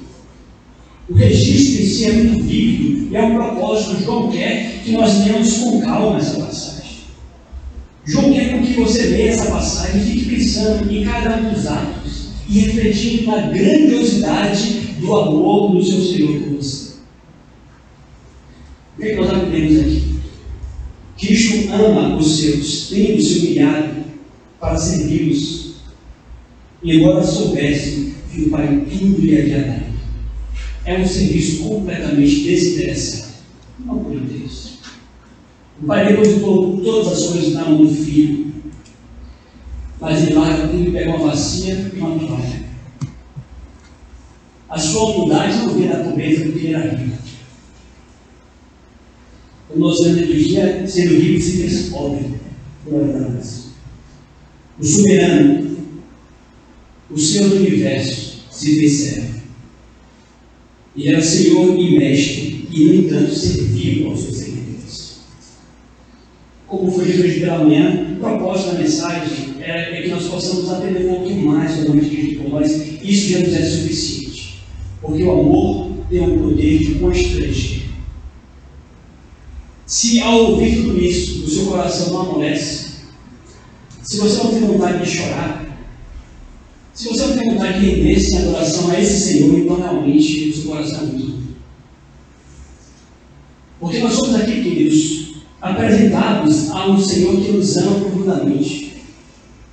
O 1.09 1.13
registro 1.13 1.83
em 1.83 1.85
si 1.85 2.05
é 2.05 2.11
muito 2.11 2.43
vívido 2.43 3.07
e 3.11 3.15
é 3.15 3.23
um 3.23 3.35
propósito. 3.35 4.03
João 4.03 4.29
quer 4.29 4.81
que 4.83 4.91
nós 4.91 5.23
tenhamos 5.23 5.53
com 5.57 5.81
calma 5.81 6.17
essa 6.17 6.39
passagem. 6.39 6.97
João 8.05 8.33
quer 8.33 8.51
com 8.51 8.65
que 8.65 8.73
você 8.73 9.03
leia 9.03 9.31
essa 9.31 9.45
passagem 9.45 10.01
e 10.01 10.05
fique 10.05 10.35
pensando 10.35 10.91
em 10.91 11.05
cada 11.05 11.37
um 11.37 11.53
dos 11.53 11.65
atos 11.65 12.27
e 12.49 12.59
refletindo 12.59 13.27
na 13.27 13.41
grandiosidade 13.47 14.71
do 14.99 15.15
amor 15.15 15.71
do 15.71 15.83
seu 15.83 16.01
Senhor 16.01 16.41
por 16.41 16.55
você. 16.55 16.87
O 18.97 19.01
que, 19.01 19.09
que 19.09 19.15
nós 19.15 19.29
aprendemos 19.29 19.79
aqui? 19.79 20.17
Cristo 21.19 21.73
ama 21.73 22.15
os 22.17 22.39
seus, 22.39 22.89
tendo 22.89 23.21
se 23.21 23.39
humilhado 23.39 24.03
para 24.59 24.77
servi-los, 24.77 25.75
embora 26.83 27.23
soubesse 27.23 28.13
que 28.31 28.41
o 28.41 28.49
Pai 28.49 28.85
tudo 28.89 29.21
lhe 29.21 29.37
havia 29.37 29.76
é 30.87 30.97
um 30.97 31.05
serviço 31.05 31.63
completamente 31.63 32.43
desinteressado. 32.43 33.33
Não 33.77 33.99
por 33.99 34.17
Deus. 34.17 34.77
O 35.81 35.85
pai 35.85 36.07
depositou 36.07 36.81
todas 36.81 37.11
as 37.11 37.27
coisas 37.27 37.53
na 37.53 37.65
mão 37.65 37.85
do 37.85 37.93
filho. 37.93 38.53
Mas 39.99 40.23
ele 40.23 40.33
larga 40.33 40.69
tudo 40.69 40.87
e 40.87 40.91
pega 40.91 41.09
uma 41.09 41.27
vacia 41.27 41.91
e 41.93 41.99
uma 41.99 42.17
toalha. 42.17 42.65
A 44.69 44.79
sua 44.79 45.09
humildade 45.09 45.57
não 45.57 45.73
vem 45.73 45.89
da 45.89 46.03
pobreza 46.03 46.45
porque 46.45 46.59
ele 46.59 46.73
era 46.73 46.95
rico. 46.95 47.17
O 49.69 49.79
nosso 49.79 50.09
dia, 50.15 50.87
sendo 50.87 51.19
rico, 51.19 51.41
se 51.41 51.57
fez 51.57 51.89
pobre. 51.89 52.37
O 54.79 54.85
soberano, 54.85 55.77
o 57.09 57.17
Senhor 57.17 57.49
do 57.49 57.55
universo, 57.57 58.45
se 58.49 58.79
fez 58.79 58.93
servo. 58.93 59.36
Ele 60.97 61.09
era 61.09 61.21
Senhor 61.21 61.79
e 61.79 61.99
Mestre, 61.99 62.67
e 62.71 62.85
no 62.85 62.93
entanto 62.95 63.35
serviu 63.35 64.09
aos 64.09 64.19
seus 64.21 64.37
seguidores. 64.37 65.19
Como 66.65 66.91
foi 66.91 67.05
de 67.05 67.21
hoje 67.21 67.39
pela 67.39 67.63
manhã, 67.63 68.15
o 68.17 68.19
propósito 68.19 68.71
da 68.71 68.79
mensagem 68.79 69.55
é, 69.59 69.99
é 69.99 70.01
que 70.01 70.09
nós 70.09 70.23
possamos 70.23 70.71
aprender 70.71 71.05
um 71.05 71.15
pouquinho 71.15 71.45
mais 71.45 71.71
sobre 71.71 71.99
o 71.99 72.09
Cristo 72.09 72.41
por 72.41 72.49
nós. 72.49 72.71
Isso 73.03 73.29
já 73.29 73.39
nos 73.39 73.53
é 73.53 73.63
suficiente. 73.63 74.63
Porque 74.99 75.23
o 75.23 75.31
amor 75.31 75.91
tem 76.09 76.19
o 76.19 76.39
poder 76.39 76.79
de 76.79 76.95
constranger. 76.95 77.83
Se 79.85 80.19
ao 80.19 80.51
ouvir 80.51 80.77
tudo 80.77 80.99
isso, 80.99 81.45
o 81.45 81.49
seu 81.49 81.65
coração 81.67 82.11
não 82.11 82.21
amolece, 82.21 82.87
se 84.03 84.17
você 84.17 84.43
não 84.43 84.51
tem 84.51 84.61
vontade 84.61 85.05
de 85.05 85.09
chorar, 85.09 85.66
se 86.97 87.09
você 87.09 87.27
tem 87.37 87.53
vontade 87.53 87.79
de 87.79 87.91
render-se 87.91 88.33
em 88.33 88.37
adoração 88.39 88.89
a 88.89 88.99
esse 88.99 89.19
Senhor, 89.19 89.59
então 89.59 89.75
realmente 89.75 90.49
o 90.49 90.53
seu 90.53 90.71
coração 90.71 91.01
é 91.01 91.05
muito 91.05 91.43
Porque 93.79 93.99
nós 93.99 94.13
somos 94.13 94.33
aqui, 94.33 94.63
queridos, 94.63 95.35
apresentados 95.61 96.71
a 96.71 96.89
um 96.89 96.99
Senhor 96.99 97.39
que 97.39 97.51
nos 97.51 97.77
ama 97.77 97.99
profundamente. 97.99 99.03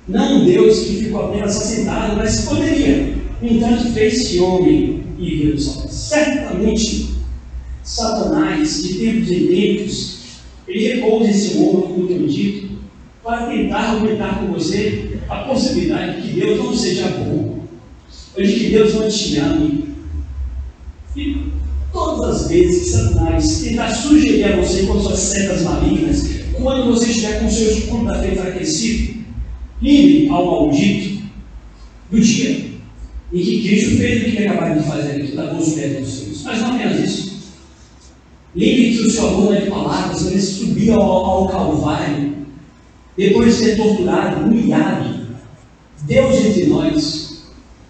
Não 0.07 0.41
um 0.41 0.45
Deus 0.45 0.81
que 0.81 0.97
ficou 0.97 1.25
apenas 1.25 1.57
assentado, 1.57 2.15
mas 2.15 2.45
poderia. 2.45 3.15
No 3.41 3.49
entanto, 3.49 3.91
fez-se 3.91 4.39
homem 4.39 5.03
e 5.17 5.47
os 5.47 5.67
homens. 5.67 5.93
Certamente, 5.93 7.15
Satanás, 7.81 8.83
de 8.83 8.99
tempos 8.99 9.31
em 9.31 9.47
tempos, 9.47 10.19
ele 10.67 10.93
repousa 10.93 11.31
esse 11.31 11.57
ombro, 11.57 11.87
como 11.87 12.07
eu 12.07 12.27
dito, 12.27 12.69
para 13.23 13.47
tentar 13.47 13.79
argumentar 13.79 14.39
com 14.39 14.53
você 14.53 15.14
a 15.29 15.35
possibilidade 15.37 16.21
de 16.21 16.27
que 16.27 16.39
Deus 16.39 16.57
não 16.59 16.75
seja 16.75 17.07
bom, 17.07 17.59
ou 18.37 18.43
de 18.43 18.53
que 18.53 18.69
Deus 18.69 18.93
não 18.93 19.09
te 19.09 19.37
ame. 19.37 19.85
E 21.15 21.37
todas 21.93 22.41
as 22.41 22.49
vezes 22.49 22.83
que 22.83 22.89
Satanás 22.91 23.61
tentar 23.61 23.89
sugerir 23.89 24.43
a 24.43 24.57
você 24.57 24.85
com 24.85 24.99
suas 24.99 25.19
setas 25.19 25.61
malignas, 25.63 26.29
quando 26.53 26.91
você 26.91 27.09
estiver 27.09 27.39
com 27.39 27.49
seus 27.49 27.85
pontos 27.85 28.17
da 28.17 28.27
enfraquecido, 28.27 29.15
lembre 29.81 30.27
ao 30.29 30.45
maldito 30.45 31.23
do 32.11 32.19
dia 32.19 32.65
em 33.33 33.39
que 33.39 33.67
Cristo 33.67 33.97
fez 33.97 34.21
o 34.21 34.25
que 34.25 34.37
ele 34.37 34.47
acabou 34.47 34.77
de 34.77 34.87
fazer 34.87 35.11
aqui, 35.11 35.35
lavou 35.35 35.59
os 35.59 35.73
pés 35.73 35.99
dos 35.99 36.13
seus. 36.13 36.43
Mas 36.43 36.61
não 36.61 36.75
apenas 36.75 36.99
isso. 36.99 37.35
Lembre 38.55 38.91
que 38.91 39.01
o 39.01 39.11
seu 39.11 39.27
amor 39.27 39.55
é 39.55 39.61
de 39.61 39.69
palavras, 39.69 40.27
ele 40.27 40.41
subiu 40.41 40.93
ao, 40.93 41.25
ao 41.25 41.47
Calvário 41.49 42.35
depois 43.17 43.57
de 43.57 43.63
ser 43.63 43.77
torturado, 43.77 44.45
humilhado, 44.45 45.14
Deus 46.07 46.45
entre 46.45 46.65
nós, 46.67 47.45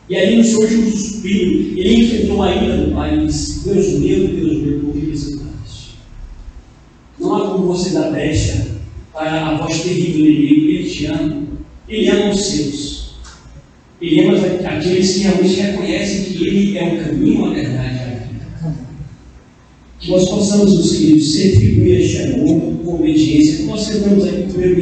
e 0.09 0.15
aí 0.15 0.37
no 0.37 0.43
seu 0.43 0.59
último 0.59 0.89
suspiro, 0.89 1.77
ele 1.77 2.01
enfrentou 2.01 2.41
a 2.43 2.55
ira 2.55 2.77
do 2.77 2.93
Pai 2.93 3.17
e 3.17 3.27
disse: 3.27 3.67
Deus 3.67 3.99
meu, 3.99 4.27
Deus 4.27 4.57
meu, 4.61 4.79
por 4.79 4.93
que 4.93 5.39
Não 7.19 7.35
há 7.35 7.49
como 7.49 7.67
você 7.67 7.89
dar 7.89 8.11
brecha 8.11 8.67
para 9.11 9.47
a 9.47 9.57
voz 9.57 9.81
terrível 9.81 10.13
do 10.13 10.29
inimigo, 10.29 10.69
ele 10.69 10.89
te 10.89 11.05
ama, 11.07 11.43
ele 11.89 12.09
ama 12.09 12.31
os 12.31 12.45
seus, 12.45 13.15
ele 14.01 14.21
ama 14.21 14.37
aqueles 14.65 15.13
que 15.13 15.19
realmente 15.19 15.55
reconhecem 15.55 16.23
que 16.23 16.47
ele 16.47 16.77
é 16.77 16.83
o 16.83 17.03
caminho, 17.03 17.45
a 17.45 17.53
verdade 17.53 17.95
e 17.95 18.01
a 18.01 18.27
vida. 18.27 18.75
Que 19.99 20.11
nós 20.11 20.29
possamos, 20.29 20.71
os 20.79 20.97
queridos, 20.97 21.33
servir 21.33 22.01
este 22.01 22.21
amor 22.21 22.61
com 22.83 22.95
obediência, 22.95 23.65
nós 23.65 23.89
cantamos 23.89 24.25
aqui 24.25 24.37
no 24.43 24.53
primeiro 24.53 24.75